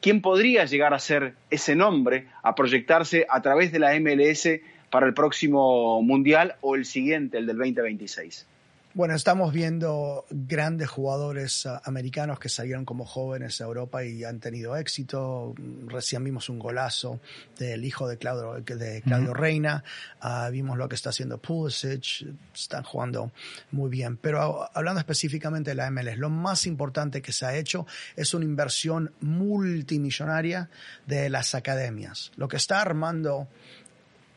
[0.00, 4.48] ¿quién podría llegar a ser ese nombre, a proyectarse a través de la MLS
[4.90, 8.46] para el próximo Mundial o el siguiente, el del 2026?
[8.94, 14.40] Bueno, estamos viendo grandes jugadores ah, americanos que salieron como jóvenes a Europa y han
[14.40, 15.54] tenido éxito.
[15.86, 17.20] Recién vimos un golazo
[17.58, 19.84] del hijo de Claudio, de Claudio Reina.
[20.20, 22.26] Ah, vimos lo que está haciendo Pulisic.
[22.54, 23.30] Están jugando
[23.72, 24.16] muy bien.
[24.16, 28.46] Pero hablando específicamente de la MLS, lo más importante que se ha hecho es una
[28.46, 30.70] inversión multimillonaria
[31.06, 32.32] de las academias.
[32.36, 33.48] Lo que está armando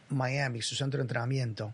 [0.10, 1.74] Miami, su centro de entrenamiento,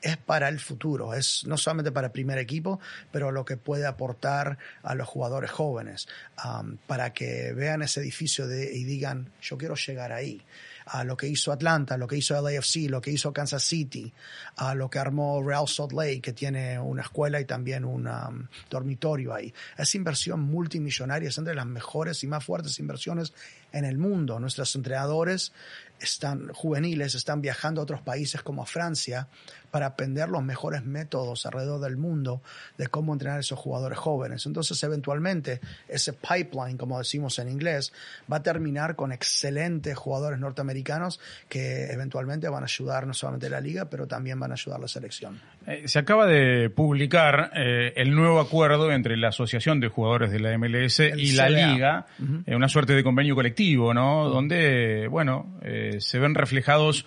[0.00, 2.80] es para el futuro, es no solamente para el primer equipo,
[3.10, 6.08] pero lo que puede aportar a los jugadores jóvenes,
[6.44, 10.42] um, para que vean ese edificio de, y digan, yo quiero llegar ahí
[10.90, 14.12] a lo que hizo Atlanta, lo que hizo LAFC, lo que hizo Kansas City,
[14.56, 18.46] a lo que armó Real Salt Lake, que tiene una escuela y también un um,
[18.70, 19.52] dormitorio ahí.
[19.76, 23.34] Es inversión multimillonaria, es entre las mejores y más fuertes inversiones
[23.72, 24.40] en el mundo.
[24.40, 25.52] Nuestros entrenadores
[26.00, 29.28] están juveniles, están viajando a otros países como Francia
[29.70, 32.42] para aprender los mejores métodos alrededor del mundo
[32.76, 34.46] de cómo entrenar a esos jugadores jóvenes.
[34.46, 37.92] Entonces, eventualmente, ese pipeline, como decimos en inglés,
[38.30, 43.50] va a terminar con excelentes jugadores norteamericanos que eventualmente van a ayudar no solamente a
[43.50, 45.40] la liga, pero también van a ayudar a la selección.
[45.66, 50.40] Eh, se acaba de publicar eh, el nuevo acuerdo entre la Asociación de Jugadores de
[50.40, 52.06] la MLS y la Liga,
[52.46, 54.28] eh, una suerte de convenio colectivo, ¿no?
[54.28, 55.58] Donde, bueno,
[55.98, 57.06] se ven reflejados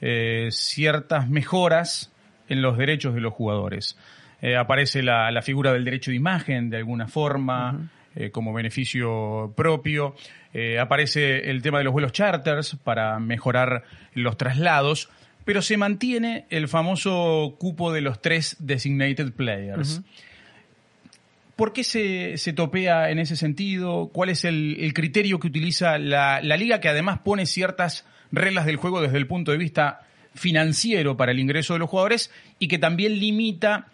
[0.00, 2.12] eh, ciertas mejoras
[2.48, 3.96] en los derechos de los jugadores.
[4.42, 10.14] Eh, aparece la, figura del derecho de imagen de alguna forma, eh, como beneficio propio.
[10.80, 13.84] aparece el tema de los vuelos charters para mejorar
[14.14, 15.10] los traslados,
[15.44, 20.02] pero se mantiene el famoso cupo de los tres designated players.
[21.60, 24.08] ¿Por qué se, topea en ese sentido?
[24.14, 28.76] ¿Cuál es el, criterio que utiliza la, la, liga que además pone ciertas reglas del
[28.76, 32.78] juego desde el punto de vista financiero para el ingreso de los jugadores y que
[32.78, 33.88] también limita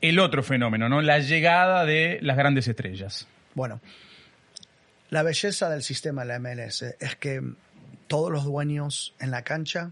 [0.00, 1.02] el otro fenómeno, ¿no?
[1.02, 3.26] La llegada de las grandes estrellas.
[3.54, 3.80] Bueno,
[5.10, 7.42] la belleza del sistema de la MLS es que
[8.06, 9.90] todos los dueños en la cancha,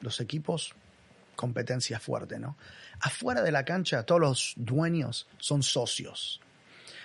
[0.00, 0.74] los equipos,
[1.36, 2.56] competencia fuerte, ¿no?
[3.00, 6.40] Afuera de la cancha, todos los dueños son socios.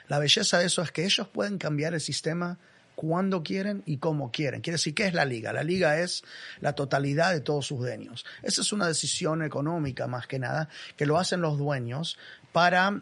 [0.07, 2.59] La belleza de eso es que ellos pueden cambiar el sistema
[2.95, 4.61] cuando quieren y cómo quieren.
[4.61, 5.53] Quiere decir, ¿qué es la liga?
[5.53, 6.23] La liga es
[6.61, 8.25] la totalidad de todos sus dueños.
[8.41, 12.17] Esa es una decisión económica más que nada que lo hacen los dueños
[12.51, 13.01] para,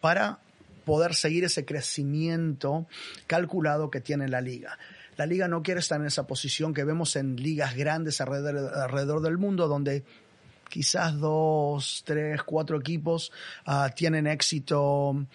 [0.00, 0.38] para
[0.84, 2.86] poder seguir ese crecimiento
[3.26, 4.78] calculado que tiene la liga.
[5.18, 9.36] La liga no quiere estar en esa posición que vemos en ligas grandes alrededor, del
[9.36, 10.04] mundo donde
[10.68, 13.32] quizás dos, tres, cuatro equipos
[13.66, 15.26] uh, tienen éxito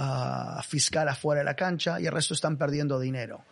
[0.00, 3.44] uh, fiscal afuera de la cancha y el resto están perdiendo dinero.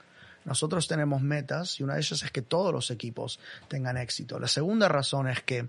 [0.44, 3.38] Nosotros tenemos metas y una de ellas es que todos los equipos
[3.68, 4.38] tengan éxito.
[4.38, 5.68] La segunda razón es que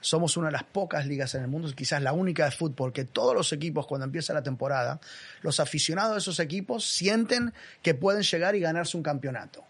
[0.00, 3.06] somos una de las pocas ligas en el mundo, quizás la única de fútbol, que
[3.06, 5.00] todos los equipos cuando empieza la temporada,
[5.40, 9.64] los aficionados de esos equipos sienten que pueden llegar y ganarse un campeonato.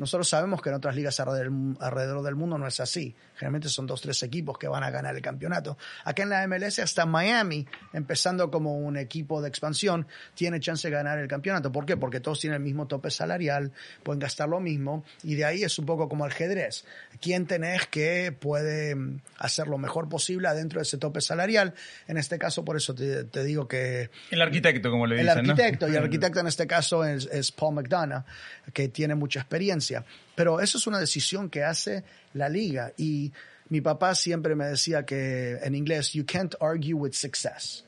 [0.00, 3.14] Nosotros sabemos que en otras ligas alrededor del mundo no es así.
[3.34, 5.76] Generalmente son dos, tres equipos que van a ganar el campeonato.
[6.04, 10.94] Acá en la MLS hasta Miami, empezando como un equipo de expansión, tiene chance de
[10.94, 11.70] ganar el campeonato.
[11.70, 11.98] ¿Por qué?
[11.98, 13.72] Porque todos tienen el mismo tope salarial,
[14.02, 16.86] pueden gastar lo mismo y de ahí es un poco como ajedrez.
[17.20, 21.74] ¿Quién tenés que puede mm, hacer lo mejor posible adentro de ese tope salarial?
[22.08, 24.08] En este caso, por eso te, digo que...
[24.30, 25.28] El arquitecto, como le dicen.
[25.28, 28.24] El arquitecto, y el arquitecto en este caso es, es Paul McDonough,
[28.72, 29.89] que tiene mucha experiencia.
[30.34, 32.92] Pero eso es una decisión que hace la liga.
[32.96, 33.32] Y
[33.68, 37.84] mi papá siempre me decía que en inglés, you can't argue with success.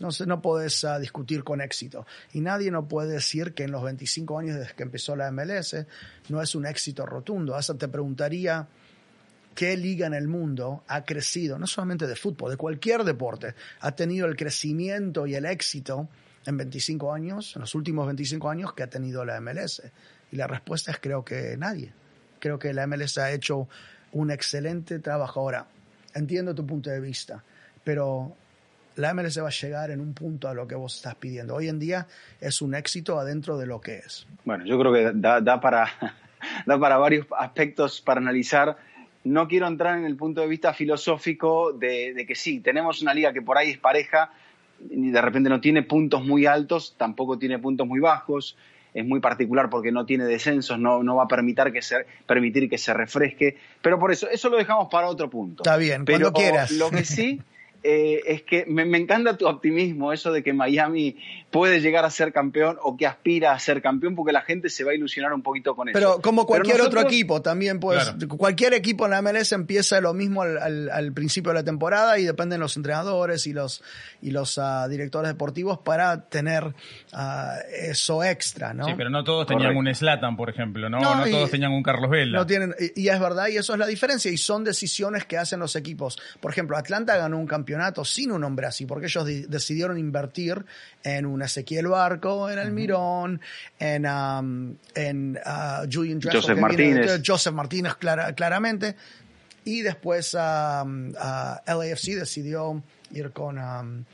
[0.00, 2.06] No, no puedes ah, discutir con éxito.
[2.32, 5.76] Y nadie no puede decir que en los 25 años desde que empezó la MLS
[6.28, 7.54] no es un éxito rotundo.
[7.54, 8.68] Hasta te preguntaría
[9.54, 13.92] qué liga en el mundo ha crecido, no solamente de fútbol, de cualquier deporte, ha
[13.92, 16.08] tenido el crecimiento y el éxito
[16.44, 19.82] en 25 años, en los últimos 25 años que ha tenido la MLS.
[20.32, 21.92] Y la respuesta es creo que nadie.
[22.38, 23.68] Creo que la MLS ha hecho
[24.12, 25.40] un excelente trabajo.
[25.40, 25.66] Ahora,
[26.14, 27.42] entiendo tu punto de vista,
[27.84, 28.36] pero
[28.96, 31.54] la MLS va a llegar en un punto a lo que vos estás pidiendo.
[31.54, 32.06] Hoy en día
[32.40, 34.26] es un éxito adentro de lo que es.
[34.44, 35.88] Bueno, yo creo que da, para,
[36.66, 38.76] da para varios aspectos para analizar.
[39.24, 43.12] No quiero entrar en el punto de vista filosófico de, de que sí, tenemos una
[43.12, 44.30] liga que por ahí es pareja,
[44.90, 48.56] y de repente no tiene puntos muy altos, tampoco tiene puntos muy bajos,
[48.96, 52.68] es muy particular porque no tiene descensos, no, no va a permitir que, se, permitir
[52.70, 55.62] que se refresque, pero por eso, eso lo dejamos para otro punto.
[55.62, 56.70] Está bien, pero cuando quieras.
[56.72, 57.42] Lo que sí
[57.88, 61.16] eh, es que me, encanta tu optimismo, eso de que Miami
[61.52, 64.82] puede llegar a ser campeón o que aspira a ser campeón, porque la gente se
[64.82, 65.96] va a ilusionar un poquito con eso.
[65.96, 70.42] Pero como cualquier otro equipo, también pues, cualquier equipo en la MLS empieza lo mismo
[70.42, 73.84] al, principio de la temporada y dependen los entrenadores y los,
[74.20, 76.74] y los ah, directores deportivos para tener
[77.12, 78.86] ah, eso extra, ¿no?
[78.86, 80.98] Sí, pero no todos tenían un Slatan, por ejemplo, ¿no?
[80.98, 82.38] No, todos tenían un Carlos Vela.
[82.38, 85.60] No tienen, y es verdad, y eso es la diferencia, y son decisiones que hacen
[85.60, 86.18] los equipos.
[86.40, 90.64] Por ejemplo, Atlanta ganó un campeonato sin un hombre así, porque ellos decidieron invertir
[91.02, 93.40] en un Ezequiel Barco, en Almirón,
[93.78, 97.22] en, um, en uh, Julian Joseph Martínez.
[97.24, 98.96] Joseph Martínez claramente.
[99.64, 104.04] Y después um, LAFC decidió ir con, um,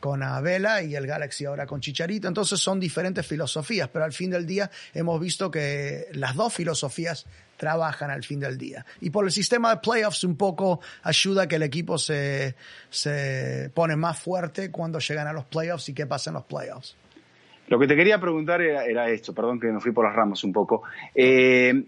[0.00, 2.28] con Vela y el Galaxy ahora con Chicharito.
[2.28, 7.26] Entonces son diferentes filosofías, pero al fin del día hemos visto que las dos filosofías
[7.62, 8.84] trabajan al fin del día.
[9.00, 12.56] Y por el sistema de playoffs un poco ayuda a que el equipo se,
[12.90, 16.96] se pone más fuerte cuando llegan a los playoffs y qué pasa en los playoffs.
[17.68, 20.52] Lo que te quería preguntar era, esto, perdón que me fui por las ramas un
[20.52, 20.82] poco.
[21.14, 21.84] Eh,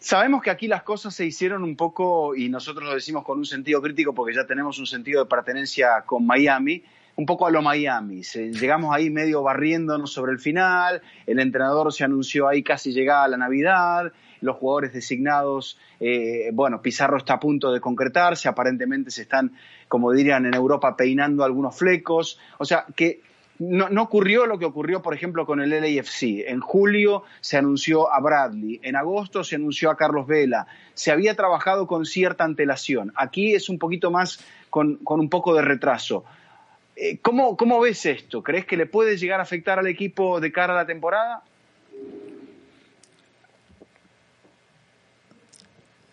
[0.00, 3.46] sabemos que aquí las cosas se hicieron un poco, y nosotros lo decimos con un
[3.46, 6.82] sentido crítico porque ya tenemos un sentido de pertenencia con Miami,
[7.16, 8.22] un poco a lo Miami.
[8.22, 13.38] llegamos ahí medio barriéndonos sobre el final, el entrenador se anunció ahí casi llegada la
[13.38, 19.52] Navidad, los jugadores designados, eh, bueno, Pizarro está a punto de concretarse, aparentemente se están,
[19.88, 23.22] como dirían en Europa, peinando algunos flecos, o sea, que
[23.58, 26.46] no, no, ocurrió lo que ocurrió, por ejemplo, con el LAFC.
[26.46, 30.66] En julio se anunció a Bradley, en agosto se anunció a Carlos Vela.
[30.92, 33.12] Se había trabajado con cierta antelación.
[33.16, 36.24] Aquí es un poquito más con, un poco de retraso.
[36.96, 38.42] Eh, ¿cómo, ¿Cómo ves esto?
[38.42, 41.42] ¿Crees que le puede llegar a afectar al equipo de cara a la temporada?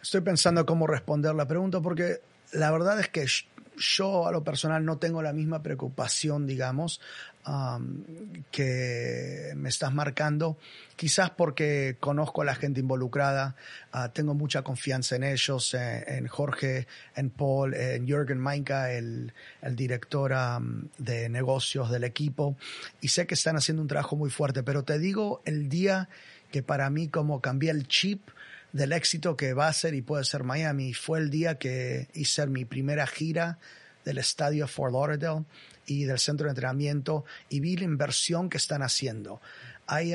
[0.02, 2.20] Estoy pensando cómo responder la pregunta porque
[2.52, 3.26] la verdad es que
[3.78, 7.00] yo a lo personal no tengo la misma preocupación, digamos,
[8.52, 10.58] que me estás marcando,
[10.96, 13.56] quizás porque conozco a la gente involucrada,
[13.92, 19.34] ah, tengo mucha confianza en ellos, eh, en Jorge, en Paul, en Jürgen Mainka, el,
[19.62, 20.34] el director
[20.98, 22.56] de negocios del equipo,
[23.02, 26.10] y sé que están haciendo un trabajo muy fuerte, pero te digo el día
[26.52, 28.30] que para mí como cambié el chip,
[28.74, 30.94] del éxito que va a ser y puede ser Miami.
[30.94, 33.60] Fue el día que hice mi primera gira
[34.04, 35.46] del estadio Fort Lauderdale
[35.86, 39.42] y del centro de entrenamiento y vi la inversión que están haciendo.
[39.88, 40.14] hay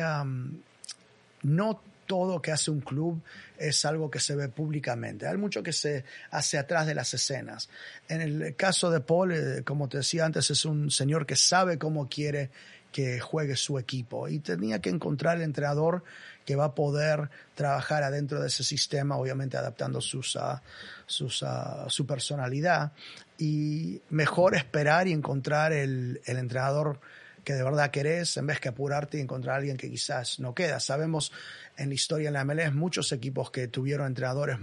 [1.42, 3.22] no todo que hace un club
[3.58, 5.28] es algo que se ve públicamente.
[5.28, 7.68] Hay mucho que se hace atrás de las escenas.
[8.08, 11.78] En el caso de Paul, eh, como te decía antes, es un señor que sabe
[11.78, 12.50] cómo quiere
[12.90, 16.02] que juegue su equipo y tenía que encontrar el entrenador
[16.49, 20.59] que va a poder trabajar adentro de ese sistema, obviamente adaptando sus, uh,
[21.05, 22.92] sus, uh, su personalidad.
[23.36, 27.01] Y mejor esperar y encontrar el, el entrenador
[27.44, 30.55] que de verdad querés, en vez que apurarte y encontrar a alguien que quizás no
[30.55, 30.80] queda.
[30.80, 31.32] Sabemos
[31.76, 34.57] en la historia en la MLS muchos equipos que tuvieron entrenadores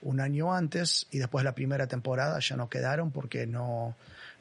[0.00, 3.96] un año antes y después de la primera temporada ya no quedaron porque no,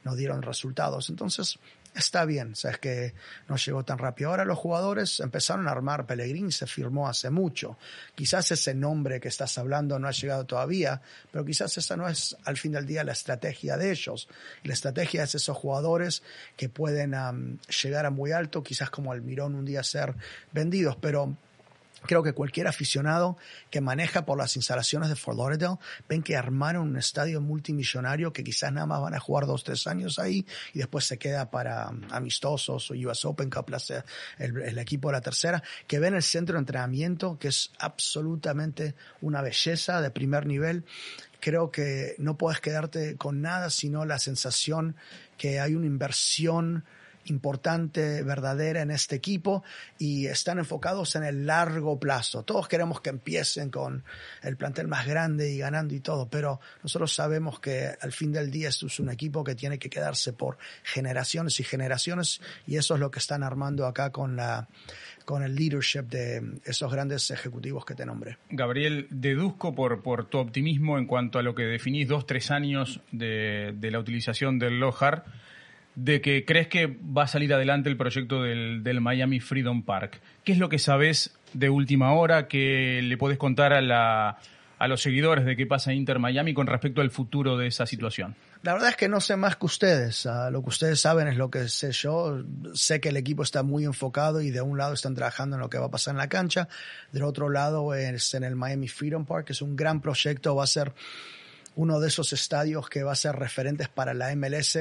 [0.05, 1.09] no dieron resultados.
[1.09, 1.59] Entonces,
[1.93, 3.13] está bien, sabes que
[3.47, 4.29] no llegó tan rápido.
[4.29, 7.77] Ahora los jugadores empezaron a armar, Pellegrini se firmó hace mucho.
[8.15, 12.35] Quizás ese nombre que estás hablando no ha llegado todavía, pero quizás esa no es
[12.45, 14.27] al fin del día la estrategia de ellos.
[14.63, 16.23] la estrategia es esos jugadores
[16.55, 17.15] que pueden
[17.83, 20.15] llegar a muy alto, quizás como Almirón un día ser
[20.51, 21.35] vendidos, pero
[22.03, 23.37] Creo que cualquier aficionado
[23.69, 25.77] que maneja por las instalaciones de Fort Lauderdale
[26.09, 29.85] ven que armaron un estadio multimillonario que quizás nada más van a jugar dos, tres
[29.87, 33.71] años ahí y después se queda para um, amistosos o US Open Cup,
[34.39, 38.95] el, el equipo de la tercera, que ven el centro de entrenamiento que es absolutamente
[39.21, 40.85] una belleza de primer nivel.
[41.39, 44.95] Creo que no puedes quedarte con nada sino la sensación
[45.37, 46.83] que hay una inversión
[47.25, 49.63] importante, verdadera en este equipo
[49.97, 52.43] y están enfocados en el largo plazo.
[52.43, 54.03] Todos queremos que empiecen con
[54.41, 58.51] el plantel más grande y ganando y todo, pero nosotros sabemos que al fin del
[58.51, 62.95] día esto es un equipo que tiene que quedarse por generaciones y generaciones y eso
[62.95, 64.67] es lo que están armando acá con la
[65.25, 68.37] con el leadership de esos grandes ejecutivos que te nombré.
[68.49, 73.01] Gabriel, deduzco por, por tu optimismo en cuanto a lo que definís dos, tres años
[73.11, 75.25] de, de la utilización del Lohar
[75.95, 80.21] de que crees que va a salir adelante el proyecto del, Miami Freedom Park.
[80.43, 84.37] ¿Qué es lo que sabes de última hora que le puedes contar a, la,
[84.77, 87.85] a los seguidores de qué pasa en Inter Miami con respecto al futuro de esa
[87.85, 88.35] situación?
[88.63, 90.27] La verdad es que no sé más que ustedes.
[90.27, 92.43] Ah, lo que ustedes saben es lo que sé yo.
[92.73, 95.69] Sé que el equipo está muy enfocado y de un lado están trabajando en lo
[95.69, 96.69] que va a pasar en la cancha.
[97.11, 100.55] Del otro lado es en el Miami Freedom Park, que es un gran proyecto.
[100.55, 100.93] Va a ser
[101.75, 104.77] uno de esos estadios que va a ser referentes para la MLS,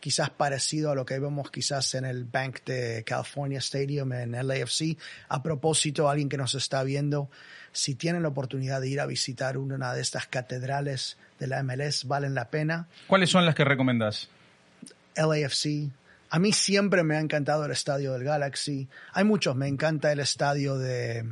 [0.00, 4.98] quizás parecido a lo que vemos quizás en el Bank de California Stadium en LAFC.
[5.28, 7.30] A propósito, alguien que nos está viendo,
[7.72, 12.04] si tienen la oportunidad de ir a visitar una de estas catedrales de la MLS,
[12.04, 12.88] valen la pena.
[13.06, 14.28] ¿Cuáles son las que recomendas?
[15.16, 15.90] LAFC,
[16.30, 18.88] a mí siempre me ha encantado el estadio del Galaxy.
[19.12, 21.24] Hay muchos, me encanta el estadio de,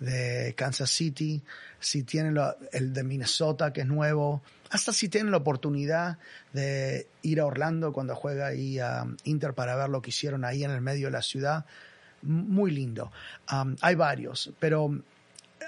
[0.00, 1.42] de Kansas City
[1.80, 2.38] si tienen
[2.72, 6.18] el de Minnesota, que es nuevo, hasta si tienen la oportunidad
[6.52, 10.64] de ir a Orlando cuando juega ahí a Inter para ver lo que hicieron ahí
[10.64, 11.64] en el medio de la ciudad,
[12.22, 13.12] muy lindo.
[13.80, 14.98] hay varios, pero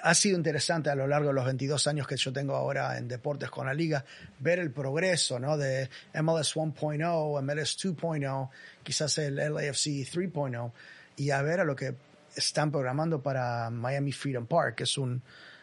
[0.07, 3.09] ha sido interesante a lo largo de los 22 años que yo tengo ahora en
[3.09, 4.05] deportes con la liga,
[4.39, 5.59] ver el progreso ¿no?
[5.59, 8.49] de MLS 1.0, MLS 2.0,
[8.85, 10.71] quizás el LAFC 3.0,
[11.17, 11.97] y a ver a lo que
[12.37, 15.21] están programando para Miami Freedom Park, que es un,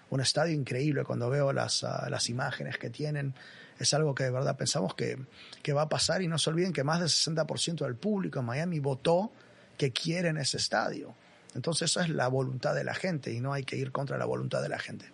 [0.09, 3.33] un estadio increíble cuando veo las, ah, las imágenes que tienen.
[3.79, 5.19] Es algo que de verdad pensamos que,
[5.61, 8.45] que va a pasar y no se olviden que más del 60% del público en
[8.45, 9.31] Miami votó
[9.77, 11.15] que quieren ese estadio.
[11.55, 14.25] Entonces esa es la voluntad de la gente y no hay que ir contra la
[14.25, 15.05] voluntad de la gente.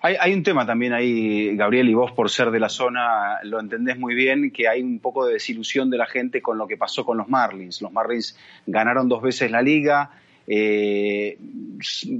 [0.00, 3.58] Hay, hay, un tema también ahí, Gabriel, y vos por ser de la zona lo
[3.58, 6.76] entendés muy bien, que hay un poco de desilusión de la gente con lo que
[6.76, 7.82] pasó con los Marlins.
[7.82, 8.36] Los Marlins
[8.66, 10.12] ganaron dos veces la liga,
[10.46, 11.36] eh,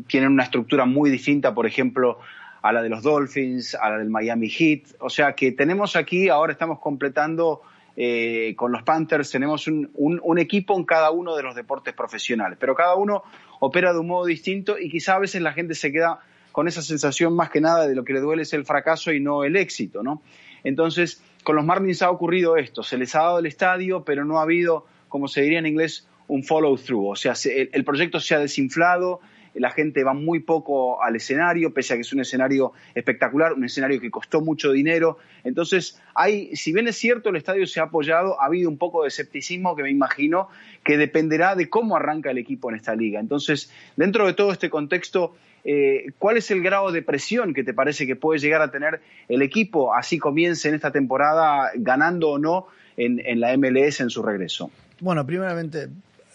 [0.08, 2.18] tienen una estructura muy distinta, por ejemplo,
[2.62, 4.96] a la de los Dolphins, a la del Miami Heat.
[5.00, 7.62] O sea que tenemos aquí, ahora estamos completando
[8.00, 12.76] eh, con los Panthers, tenemos un, equipo en cada uno de los deportes profesionales, pero
[12.76, 13.24] cada uno
[13.58, 16.20] opera de un modo distinto y quizá a veces la gente se queda
[16.52, 19.18] con esa sensación más que nada de lo que le duele es el fracaso y
[19.18, 20.22] no el éxito, ¿no?
[20.62, 24.38] Entonces, con los Marlins ha ocurrido esto, se les ha dado el estadio, pero no
[24.38, 27.32] ha habido, como se diría en inglés, un follow-through, o sea,
[27.72, 29.18] el, proyecto se ha desinflado,
[29.54, 33.64] la gente va muy poco al escenario, pese a que es un escenario espectacular, un
[33.64, 35.18] escenario que costó mucho dinero.
[35.44, 39.02] Entonces, hay, si bien es cierto, el estadio se ha apoyado, ha habido un poco
[39.02, 40.48] de escepticismo que me imagino
[40.84, 43.20] que dependerá de cómo arranca el equipo en esta liga.
[43.20, 45.34] Entonces, dentro de todo este contexto,
[45.64, 49.00] eh, ¿cuál es el grado de presión que te parece que puede llegar a tener
[49.28, 54.10] el equipo, así comience en esta temporada, ganando o no en, en la MLS en
[54.10, 54.70] su regreso?
[55.00, 55.88] Bueno, primeramente,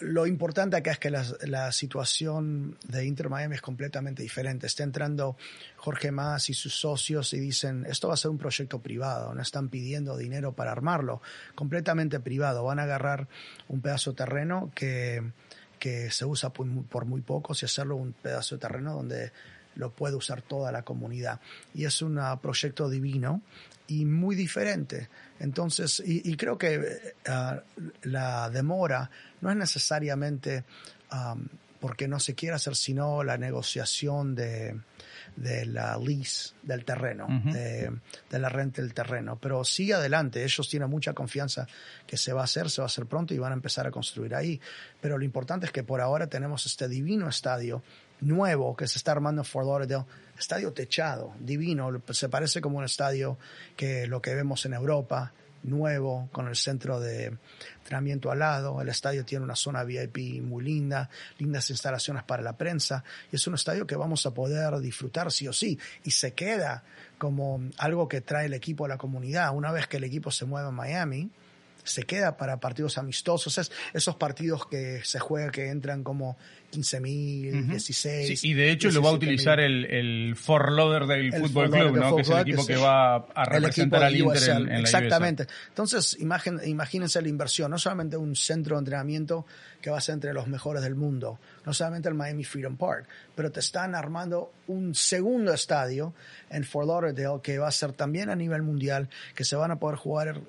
[0.03, 4.67] lo importante acá es que la, situación de Inter Miami es completamente diferente.
[4.67, 5.37] Está entrando
[5.77, 9.41] Jorge Más y sus socios y dicen, esto va a ser un proyecto privado, no
[9.41, 11.21] están pidiendo dinero para armarlo,
[11.55, 12.63] completamente privado.
[12.63, 13.27] Van a agarrar
[13.69, 15.23] un pedazo de terreno que,
[15.79, 19.31] que se usa por muy, por muy poco, y hacerlo un pedazo de terreno donde
[19.75, 21.39] lo puede usar toda la comunidad.
[21.73, 23.41] Y es un proyecto divino
[23.87, 25.09] y muy diferente.
[25.39, 27.61] Entonces, y, creo que ah,
[28.03, 29.09] la demora
[29.41, 30.63] no es necesariamente
[31.83, 34.79] porque no se quiere hacer sino la negociación de,
[35.35, 37.91] de la lease del terreno, de,
[38.29, 39.37] la renta del terreno.
[39.37, 41.67] Pero sigue adelante, ellos tienen mucha confianza
[42.07, 43.91] que se va a hacer, se va a hacer pronto y van a empezar a
[43.91, 44.61] construir ahí.
[45.01, 47.83] Pero lo importante es que por ahora tenemos este divino estadio
[48.21, 50.05] nuevo que se está armando en Fort Lauderdale,
[50.39, 53.37] estadio techado, divino, se parece como un estadio
[53.75, 57.37] que lo que vemos en Europa, nuevo, con el centro de
[57.77, 58.81] entrenamiento al lado.
[58.81, 61.09] El estadio tiene una zona VIP muy linda,
[61.39, 63.03] lindas instalaciones para la prensa.
[63.31, 65.77] Y es un estadio que vamos a poder disfrutar sí o sí.
[66.03, 66.83] Y se queda
[67.17, 69.55] como algo que trae el equipo a la comunidad.
[69.55, 71.29] Una vez que el equipo se mueve a Miami,
[71.83, 76.37] se queda para partidos amistosos, es, esos partidos que se juega que entran como
[76.73, 78.43] 15.000, mil, 16.
[78.43, 82.15] y de hecho lo va a utilizar el, el Loader del Fútbol Club, ¿no?
[82.15, 85.47] que es el equipo que, va a representar al Inter en, la Exactamente.
[85.69, 89.45] Entonces, imagínense la inversión, no solamente un centro de entrenamiento
[89.81, 93.07] que va a ser entre los mejores del mundo, no solamente el Miami Freedom Park,
[93.35, 96.13] pero te están armando un segundo estadio
[96.49, 99.77] en Fort Lauderdale que va a ser también a nivel mundial, que se van a
[99.77, 100.41] poder jugar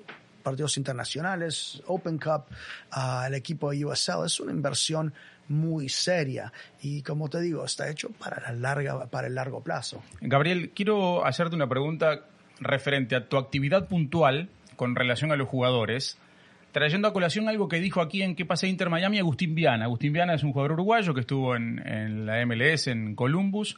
[0.45, 2.43] partidos internacionales, Open Cup,
[2.91, 4.25] al equipo de USL.
[4.25, 5.11] Es una inversión
[5.47, 10.01] muy seria y como te digo, está hecho para, la larga, para el largo plazo.
[10.21, 12.21] Gabriel, quiero hacerte una pregunta
[12.59, 16.17] referente a tu actividad puntual con relación a los jugadores,
[16.71, 19.85] trayendo a colación algo que dijo aquí en Que pasa Inter Miami Agustín Viana.
[19.85, 23.77] Agustín Viana es un jugador uruguayo que estuvo en, la MLS en Columbus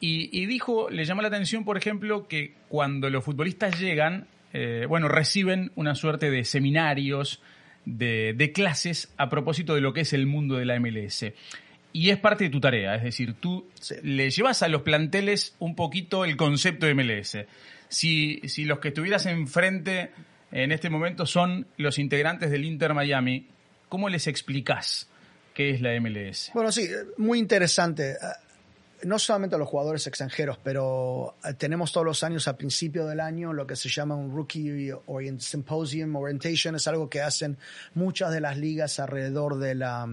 [0.00, 4.86] y, y dijo, le llamó la atención, por ejemplo, que cuando los futbolistas llegan eh,
[4.88, 7.42] bueno, reciben una suerte de seminarios,
[7.84, 11.26] de, clases a propósito de lo que es el mundo de la MLS.
[11.92, 13.68] Y es parte de tu tarea, es decir, tú
[14.02, 17.38] le llevas a los planteles un poquito el concepto de MLS.
[17.88, 20.12] Si, si los que estuvieras enfrente
[20.52, 23.48] en este momento son los integrantes del Inter Miami,
[23.88, 25.08] ¿cómo les explicás
[25.52, 26.52] qué es la MLS?
[26.54, 28.14] Bueno, sí, muy interesante
[29.04, 33.20] no solamente a los jugadores extranjeros, pero eh, tenemos todos los años, al principio del
[33.20, 36.74] año, lo que se llama un Rookie Orient Symposium Orientation.
[36.76, 37.58] Es algo que hacen
[37.94, 40.06] muchas de las ligas alrededor de la,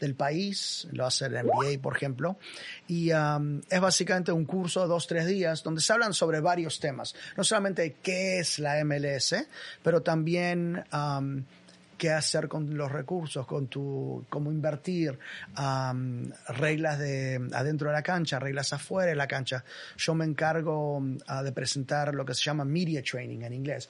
[0.00, 0.88] del país.
[0.92, 2.36] Lo hace el NBA, por ejemplo.
[2.88, 6.80] Y um, es básicamente un curso de dos, tres días donde se hablan sobre varios
[6.80, 7.14] temas.
[7.36, 9.34] No solamente qué es la MLS,
[9.82, 10.84] pero también...
[12.02, 15.16] qué hacer con los recursos, con tu, cómo invertir,
[16.48, 19.64] reglas de adentro de la cancha, reglas afuera de la cancha.
[19.96, 23.88] Yo me encargo de presentar lo que se llama media training en inglés,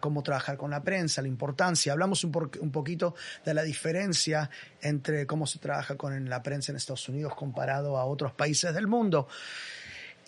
[0.00, 1.92] cómo trabajar con la prensa, la importancia.
[1.92, 2.32] Hablamos un,
[2.72, 4.48] poquito de la diferencia
[4.80, 8.86] entre cómo se trabaja con la prensa en Estados Unidos comparado a otros países del
[8.86, 9.28] mundo.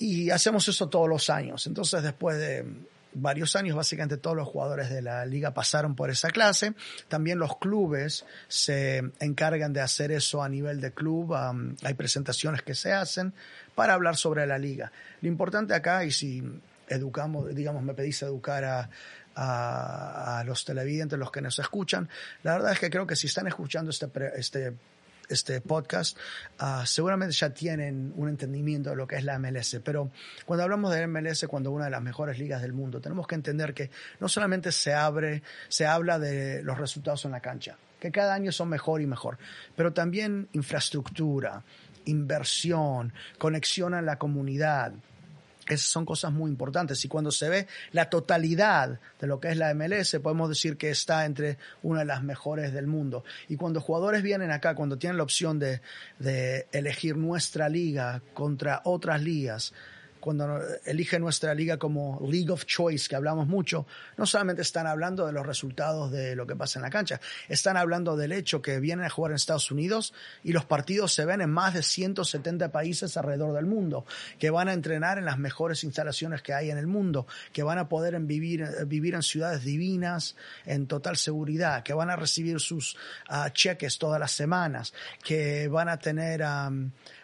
[0.00, 1.66] Y hacemos eso todos los años.
[1.66, 2.66] Entonces, después de
[3.14, 6.74] varios años, básicamente todos los jugadores de la liga pasaron por esa clase.
[7.08, 11.34] También los clubes se encargan de hacer eso a nivel de club.
[11.34, 13.32] hay presentaciones que se hacen
[13.74, 14.92] para hablar sobre la liga.
[15.20, 16.42] Lo importante acá, y si
[16.88, 18.90] educamos, digamos, me pedís educar a,
[19.34, 22.08] a, los televidentes, los que nos escuchan,
[22.42, 24.74] la verdad es que creo que si están escuchando este, este
[25.32, 26.16] este podcast,
[26.58, 29.80] ah, seguramente ya tienen un entendimiento de lo que es la MLS.
[29.84, 30.10] Pero
[30.46, 33.74] cuando hablamos de MLS, cuando una de las mejores ligas del mundo, tenemos que entender
[33.74, 38.34] que no solamente se abre, se habla de los resultados en la cancha, que cada
[38.34, 39.38] año son mejor y mejor,
[39.76, 41.62] pero también infraestructura,
[42.04, 44.92] inversión, conexión a la comunidad,
[45.66, 47.04] esas son cosas muy importantes.
[47.04, 50.90] Y cuando se ve la totalidad de lo que es la MLS, podemos decir que
[50.90, 53.24] está entre una de las mejores del mundo.
[53.48, 55.80] Y cuando jugadores vienen acá, cuando tienen la opción de,
[56.18, 59.72] de elegir nuestra liga contra otras ligas,
[60.22, 65.26] cuando elige nuestra liga como League of Choice, que hablamos mucho, no solamente están hablando
[65.26, 68.78] de los resultados de lo que pasa en la cancha, están hablando del hecho que
[68.78, 70.14] vienen a jugar en Estados Unidos
[70.44, 74.06] y los partidos se ven en más de 170 países alrededor del mundo,
[74.38, 77.78] que van a entrenar en las mejores instalaciones que hay en el mundo, que van
[77.78, 82.96] a poder vivir, vivir en ciudades divinas, en total seguridad, que van a recibir sus
[83.28, 84.94] ah, cheques todas las semanas,
[85.24, 86.44] que van a tener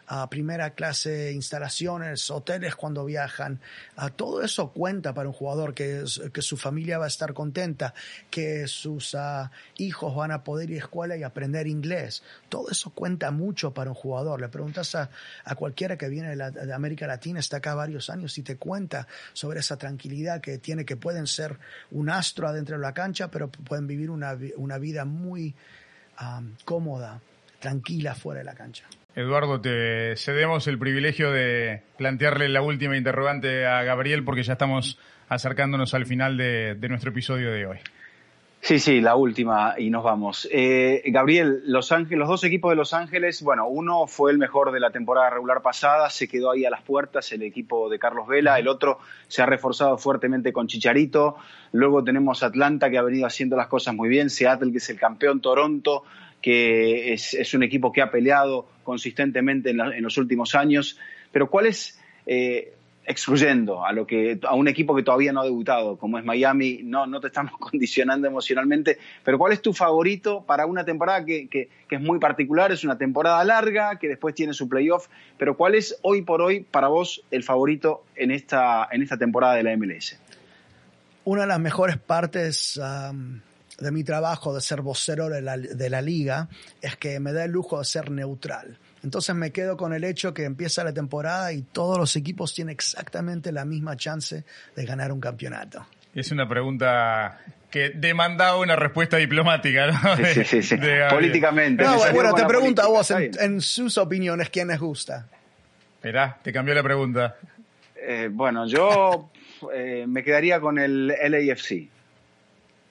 [0.09, 3.61] a primera clase, instalaciones, hoteles cuando viajan.
[3.97, 6.03] a todo eso cuenta para un jugador, que,
[6.33, 7.93] que su familia va a estar contenta,
[8.31, 12.23] que sus ah, hijos van a poder ir a escuela y aprender inglés.
[12.49, 14.41] Todo eso cuenta mucho para un jugador.
[14.41, 15.11] Le preguntas a,
[15.45, 19.07] a cualquiera que viene de, de, América Latina, está acá varios años y te cuenta
[19.35, 21.59] sobre esa tranquilidad que tiene, que pueden ser
[21.91, 25.55] un astro adentro de la cancha, pero pueden vivir una, una vida muy
[26.65, 27.21] cómoda
[27.61, 28.85] tranquila fuera de la cancha.
[29.19, 34.97] Eduardo, te cedemos el privilegio de plantearle la última interrogante a Gabriel porque ya estamos
[35.29, 37.79] acercándonos al final de, de nuestro episodio de hoy.
[38.61, 40.49] Sí, sí, la última y nos vamos.
[40.53, 44.71] Eh, Gabriel, los, Ángeles, los dos equipos de Los Ángeles, bueno, uno fue el mejor
[44.71, 48.29] de la temporada regular pasada, se quedó ahí a las puertas el equipo de Carlos
[48.29, 51.37] Vela, el otro se ha reforzado fuertemente con Chicharito,
[51.73, 54.99] luego tenemos Atlanta que ha venido haciendo las cosas muy bien, Seattle que es el
[54.99, 56.05] campeón, Toronto
[56.41, 60.99] que es, un equipo que ha peleado consistentemente en, los últimos años,
[61.33, 62.01] pero ¿cuál es...
[62.27, 62.75] Eh,
[63.09, 66.81] excluyendo a lo que a un equipo que todavía no ha debutado, como es Miami,
[66.85, 71.49] no, no te estamos condicionando emocionalmente, pero ¿cuál es tu favorito para una temporada que,
[71.49, 72.71] que, es muy particular?
[72.71, 75.09] Es una temporada larga, que después tiene su playoff,
[75.39, 79.55] pero ¿cuál es hoy por hoy para vos el favorito en esta, en esta temporada
[79.55, 80.21] de la MLS?
[81.25, 82.79] Una de las mejores partes
[83.79, 86.49] de mi trabajo de ser vocero de la, de la liga
[86.83, 88.79] es que me da el lujo de ser neutral.
[89.05, 92.73] Entonces me quedo con el hecho que empieza la temporada y todos los equipos tienen
[92.73, 95.87] exactamente la misma chance de ganar un campeonato.
[96.15, 97.39] Es una pregunta
[97.71, 100.17] que demandaba una respuesta diplomática, ¿no?
[100.17, 100.77] De, sí, sí, sí.
[101.11, 101.85] Políticamente.
[101.85, 105.27] No, bueno, te pregunto a vos, en, en, sus opiniones, ¿quién les gusta?
[105.95, 107.37] Esperá, te cambió la pregunta.
[107.95, 109.31] Eh, bueno, yo
[109.75, 111.89] eh, me quedaría con el LAFC.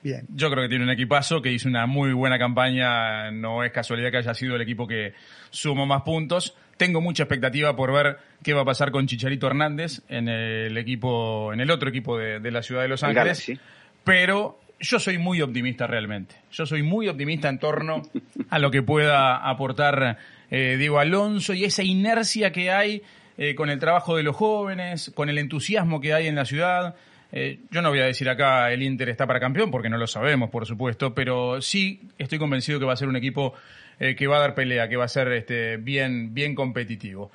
[0.04, 0.26] Bien.
[0.34, 3.32] Yo creo que tiene un equipazo que hizo una muy buena campaña.
[3.32, 5.14] No es casualidad que haya sido el equipo que
[5.50, 6.56] sumó más puntos.
[6.78, 11.52] Tengo mucha expectativa por ver qué va a pasar con Chicharito Hernández en el equipo,
[11.52, 13.48] en el otro equipo de, de la ciudad de Los Ángeles.
[13.48, 13.60] Galaxy.
[14.04, 16.36] Pero yo soy muy optimista realmente.
[16.52, 18.04] Yo soy muy optimista en torno
[18.50, 20.18] a lo que pueda aportar
[20.50, 23.02] eh, Diego Alonso y esa inercia que hay
[23.38, 26.96] eh, con el trabajo de los jóvenes, con el entusiasmo que hay en la ciudad.
[27.32, 30.08] Eh, yo no voy a decir acá el Inter está para campeón, porque no lo
[30.08, 33.54] sabemos, por supuesto, pero sí estoy convencido que va a ser un equipo
[34.00, 37.32] eh, que va a dar pelea, que va a ser este, bien, bien competitivo.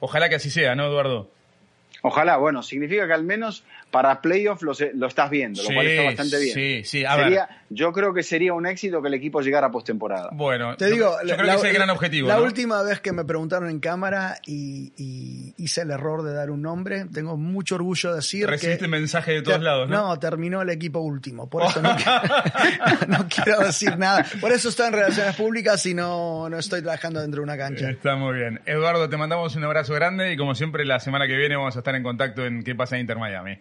[0.00, 1.30] Ojalá que así sea, ¿no, Eduardo?
[2.02, 5.86] Ojalá, bueno, significa que al menos para playoff lo, lo estás viendo, lo sí, cual
[5.86, 6.54] está bastante bien.
[6.54, 7.56] Sí, sí, a sería, ver.
[7.70, 10.30] Yo creo que sería un éxito que el equipo llegara a postemporada.
[10.32, 12.28] Bueno, te digo, yo, yo creo la, que ese es el gran objetivo.
[12.28, 12.44] La ¿no?
[12.44, 16.62] última vez que me preguntaron en cámara y, y, hice el error de dar un
[16.62, 20.08] nombre, tengo mucho orgullo de decir Recibiste que mensaje de todos ter, lados, ¿no?
[20.08, 21.90] No, terminó el equipo último, por eso no,
[23.08, 24.24] no, quiero decir nada.
[24.40, 27.90] Por eso estoy en relaciones públicas y no, no estoy trabajando dentro de una cancha.
[27.90, 28.60] Está muy bien.
[28.66, 31.80] Eduardo, te mandamos un abrazo grande y como siempre la semana que viene vamos a
[31.80, 33.58] estar en contacto en qué pasa en Inter Miami.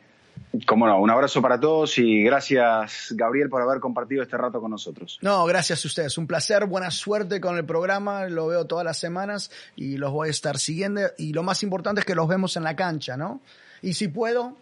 [0.65, 4.71] Cómo no, un abrazo para todos y gracias Gabriel por haber compartido este rato con
[4.71, 5.19] nosotros.
[5.21, 8.97] No, gracias a ustedes, un placer, buena suerte con el programa, lo veo todas las
[8.97, 12.57] semanas y los voy a estar siguiendo y lo más importante es que los vemos
[12.57, 13.41] en la cancha, ¿no?
[13.81, 14.57] Y si puedo,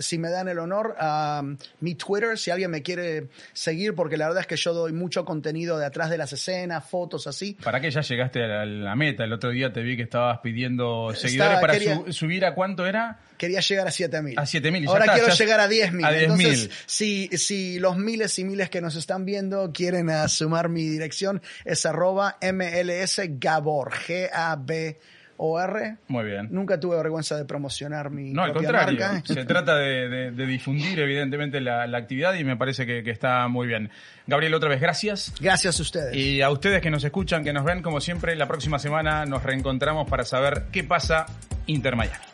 [0.00, 4.16] si me dan el honor, a uh, mi Twitter, si alguien me quiere seguir, porque
[4.16, 7.56] la verdad es que yo doy mucho contenido de atrás de las escenas, fotos así.
[7.62, 9.24] ¿Para qué ya llegaste a la meta?
[9.24, 12.86] El otro día te vi que estabas pidiendo seguidores para quería, su, subir a cuánto
[12.86, 13.20] era.
[13.36, 14.38] Quería llegar a 7000.
[14.38, 14.88] A 7000.
[14.88, 16.04] Ahora está, quiero llegar a 10000.
[16.04, 20.68] A 10 Entonces, si, si los miles y miles que nos están viendo quieren sumar
[20.68, 24.98] mi dirección, es arroba MLS Gabor, G-A-B.
[25.38, 25.98] OR.
[26.08, 26.48] Muy bien.
[26.50, 28.98] Nunca tuve vergüenza de promocionar mi No, al contrario.
[28.98, 29.22] Marca.
[29.24, 33.10] Se trata de, de, de, difundir, evidentemente, la, la, actividad y me parece que, que,
[33.10, 33.90] está muy bien.
[34.26, 35.32] Gabriel, otra vez, gracias.
[35.40, 36.16] Gracias a ustedes.
[36.16, 39.42] Y a ustedes que nos escuchan, que nos ven, como siempre, la próxima semana nos
[39.42, 41.26] reencontramos para saber qué pasa
[41.66, 42.27] Inter Miami.